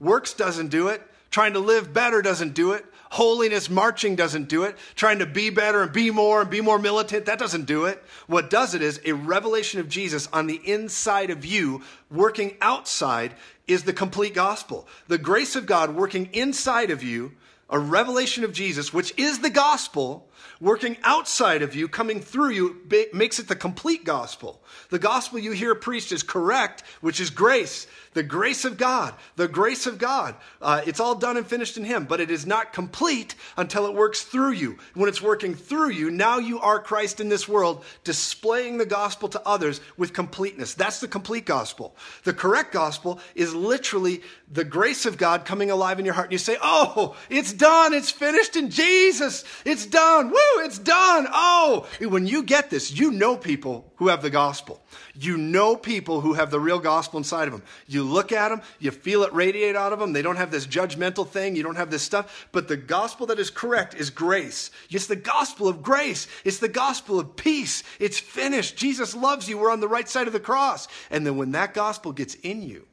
Works 0.00 0.34
doesn't 0.34 0.68
do 0.68 0.88
it. 0.88 1.00
Trying 1.30 1.54
to 1.54 1.60
live 1.60 1.94
better 1.94 2.20
doesn't 2.20 2.52
do 2.52 2.72
it. 2.72 2.84
Holiness 3.12 3.68
marching 3.68 4.16
doesn't 4.16 4.48
do 4.48 4.62
it. 4.62 4.78
Trying 4.94 5.18
to 5.18 5.26
be 5.26 5.50
better 5.50 5.82
and 5.82 5.92
be 5.92 6.10
more 6.10 6.40
and 6.40 6.48
be 6.48 6.62
more 6.62 6.78
militant, 6.78 7.26
that 7.26 7.38
doesn't 7.38 7.66
do 7.66 7.84
it. 7.84 8.02
What 8.26 8.48
does 8.48 8.74
it 8.74 8.80
is 8.80 9.02
a 9.04 9.12
revelation 9.12 9.80
of 9.80 9.88
Jesus 9.90 10.30
on 10.32 10.46
the 10.46 10.62
inside 10.64 11.28
of 11.28 11.44
you, 11.44 11.82
working 12.10 12.56
outside, 12.62 13.34
is 13.68 13.82
the 13.82 13.92
complete 13.92 14.32
gospel. 14.32 14.88
The 15.08 15.18
grace 15.18 15.56
of 15.56 15.66
God 15.66 15.94
working 15.94 16.30
inside 16.32 16.90
of 16.90 17.02
you, 17.02 17.32
a 17.68 17.78
revelation 17.78 18.44
of 18.44 18.54
Jesus, 18.54 18.94
which 18.94 19.12
is 19.18 19.40
the 19.40 19.50
gospel, 19.50 20.26
working 20.60 20.96
outside 21.02 21.62
of 21.62 21.74
you, 21.74 21.88
coming 21.88 22.20
through 22.20 22.50
you, 22.50 22.76
makes 23.12 23.38
it 23.38 23.48
the 23.48 23.56
complete 23.56 24.04
gospel. 24.04 24.62
The 24.90 24.98
gospel 24.98 25.38
you 25.38 25.52
hear 25.52 25.74
preached 25.74 26.12
is 26.12 26.22
correct, 26.22 26.82
which 27.00 27.20
is 27.20 27.30
grace. 27.30 27.86
The 28.14 28.22
grace 28.22 28.66
of 28.66 28.76
God, 28.76 29.14
the 29.36 29.48
grace 29.48 29.86
of 29.86 29.96
God. 29.96 30.34
Uh, 30.60 30.82
it's 30.86 31.00
all 31.00 31.14
done 31.14 31.38
and 31.38 31.46
finished 31.46 31.78
in 31.78 31.84
Him, 31.84 32.04
but 32.04 32.20
it 32.20 32.30
is 32.30 32.44
not 32.44 32.74
complete 32.74 33.34
until 33.56 33.86
it 33.86 33.94
works 33.94 34.22
through 34.22 34.52
you. 34.52 34.76
When 34.92 35.08
it's 35.08 35.22
working 35.22 35.54
through 35.54 35.90
you, 35.90 36.10
now 36.10 36.36
you 36.38 36.60
are 36.60 36.78
Christ 36.78 37.20
in 37.20 37.30
this 37.30 37.48
world, 37.48 37.84
displaying 38.04 38.76
the 38.76 38.84
gospel 38.84 39.30
to 39.30 39.40
others 39.46 39.80
with 39.96 40.12
completeness. 40.12 40.74
That's 40.74 41.00
the 41.00 41.08
complete 41.08 41.46
gospel. 41.46 41.96
The 42.24 42.34
correct 42.34 42.72
gospel 42.72 43.18
is 43.34 43.54
literally 43.54 44.20
the 44.50 44.64
grace 44.64 45.06
of 45.06 45.16
God 45.16 45.46
coming 45.46 45.70
alive 45.70 45.98
in 45.98 46.04
your 46.04 46.14
heart. 46.14 46.26
And 46.26 46.32
you 46.32 46.38
say, 46.38 46.58
Oh, 46.62 47.16
it's 47.30 47.52
done. 47.54 47.94
It's 47.94 48.10
finished 48.10 48.56
in 48.56 48.68
Jesus. 48.68 49.44
It's 49.64 49.86
done. 49.86 50.31
Woo, 50.32 50.64
it's 50.64 50.78
done. 50.78 51.26
Oh, 51.30 51.86
when 52.00 52.26
you 52.26 52.42
get 52.42 52.70
this, 52.70 52.90
you 52.90 53.10
know 53.10 53.36
people 53.36 53.92
who 53.96 54.08
have 54.08 54.22
the 54.22 54.30
gospel. 54.30 54.82
You 55.14 55.36
know 55.36 55.76
people 55.76 56.22
who 56.22 56.32
have 56.32 56.50
the 56.50 56.60
real 56.60 56.78
gospel 56.78 57.18
inside 57.18 57.48
of 57.48 57.52
them. 57.52 57.62
You 57.86 58.02
look 58.02 58.32
at 58.32 58.48
them, 58.48 58.62
you 58.78 58.90
feel 58.90 59.24
it 59.24 59.32
radiate 59.32 59.76
out 59.76 59.92
of 59.92 59.98
them. 59.98 60.12
They 60.12 60.22
don't 60.22 60.36
have 60.36 60.50
this 60.50 60.66
judgmental 60.66 61.28
thing, 61.28 61.54
you 61.54 61.62
don't 61.62 61.76
have 61.76 61.90
this 61.90 62.02
stuff. 62.02 62.48
But 62.50 62.68
the 62.68 62.76
gospel 62.76 63.26
that 63.26 63.38
is 63.38 63.50
correct 63.50 63.94
is 63.94 64.10
grace. 64.10 64.70
It's 64.90 65.06
the 65.06 65.16
gospel 65.16 65.68
of 65.68 65.82
grace, 65.82 66.26
it's 66.44 66.58
the 66.58 66.68
gospel 66.68 67.20
of 67.20 67.36
peace. 67.36 67.82
It's 67.98 68.18
finished. 68.18 68.76
Jesus 68.76 69.14
loves 69.14 69.48
you. 69.48 69.58
We're 69.58 69.70
on 69.70 69.80
the 69.80 69.88
right 69.88 70.08
side 70.08 70.26
of 70.26 70.32
the 70.32 70.40
cross. 70.40 70.88
And 71.10 71.26
then 71.26 71.36
when 71.36 71.52
that 71.52 71.74
gospel 71.74 72.12
gets 72.12 72.34
in 72.36 72.62
you 72.62 72.86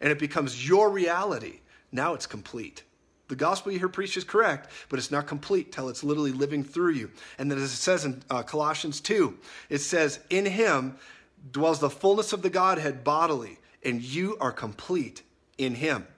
and 0.00 0.10
it 0.10 0.18
becomes 0.18 0.68
your 0.68 0.90
reality, 0.90 1.60
now 1.92 2.14
it's 2.14 2.26
complete. 2.26 2.82
The 3.30 3.36
gospel 3.36 3.70
you 3.70 3.78
hear 3.78 3.88
preached 3.88 4.16
is 4.16 4.24
correct, 4.24 4.72
but 4.88 4.98
it's 4.98 5.12
not 5.12 5.28
complete 5.28 5.70
till 5.70 5.88
it's 5.88 6.02
literally 6.02 6.32
living 6.32 6.64
through 6.64 6.94
you. 6.94 7.12
And 7.38 7.48
then, 7.48 7.58
as 7.58 7.72
it 7.72 7.76
says 7.76 8.04
in 8.04 8.24
uh, 8.28 8.42
Colossians 8.42 9.00
2, 9.00 9.38
it 9.68 9.78
says, 9.78 10.18
In 10.30 10.44
him 10.44 10.96
dwells 11.52 11.78
the 11.78 11.88
fullness 11.88 12.32
of 12.32 12.42
the 12.42 12.50
Godhead 12.50 13.04
bodily, 13.04 13.58
and 13.84 14.02
you 14.02 14.36
are 14.40 14.50
complete 14.50 15.22
in 15.58 15.76
him. 15.76 16.08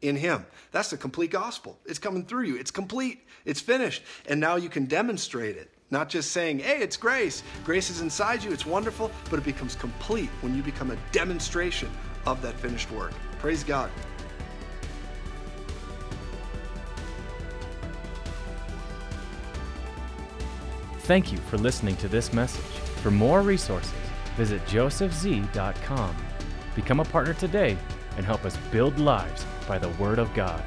In 0.00 0.14
him. 0.14 0.46
That's 0.70 0.90
the 0.90 0.96
complete 0.96 1.32
gospel. 1.32 1.76
It's 1.86 1.98
coming 1.98 2.24
through 2.24 2.44
you. 2.44 2.56
It's 2.56 2.70
complete. 2.70 3.26
It's 3.44 3.60
finished. 3.60 4.04
And 4.28 4.38
now 4.38 4.54
you 4.54 4.68
can 4.68 4.84
demonstrate 4.84 5.56
it. 5.56 5.72
Not 5.90 6.08
just 6.08 6.30
saying, 6.30 6.60
hey, 6.60 6.78
it's 6.78 6.96
grace. 6.96 7.42
Grace 7.64 7.90
is 7.90 8.00
inside 8.00 8.44
you. 8.44 8.52
It's 8.52 8.64
wonderful, 8.64 9.10
but 9.28 9.40
it 9.40 9.44
becomes 9.44 9.74
complete 9.74 10.30
when 10.40 10.54
you 10.54 10.62
become 10.62 10.92
a 10.92 10.98
demonstration 11.10 11.90
of 12.26 12.40
that 12.42 12.54
finished 12.60 12.92
work. 12.92 13.12
Praise 13.40 13.64
God. 13.64 13.90
Thank 21.10 21.32
you 21.32 21.38
for 21.38 21.58
listening 21.58 21.96
to 21.96 22.06
this 22.06 22.32
message. 22.32 22.62
For 23.02 23.10
more 23.10 23.42
resources, 23.42 23.92
visit 24.36 24.64
josephz.com. 24.66 26.16
Become 26.76 27.00
a 27.00 27.04
partner 27.04 27.34
today 27.34 27.76
and 28.16 28.24
help 28.24 28.44
us 28.44 28.56
build 28.70 28.96
lives 29.00 29.44
by 29.66 29.76
the 29.76 29.88
Word 29.88 30.20
of 30.20 30.32
God. 30.34 30.62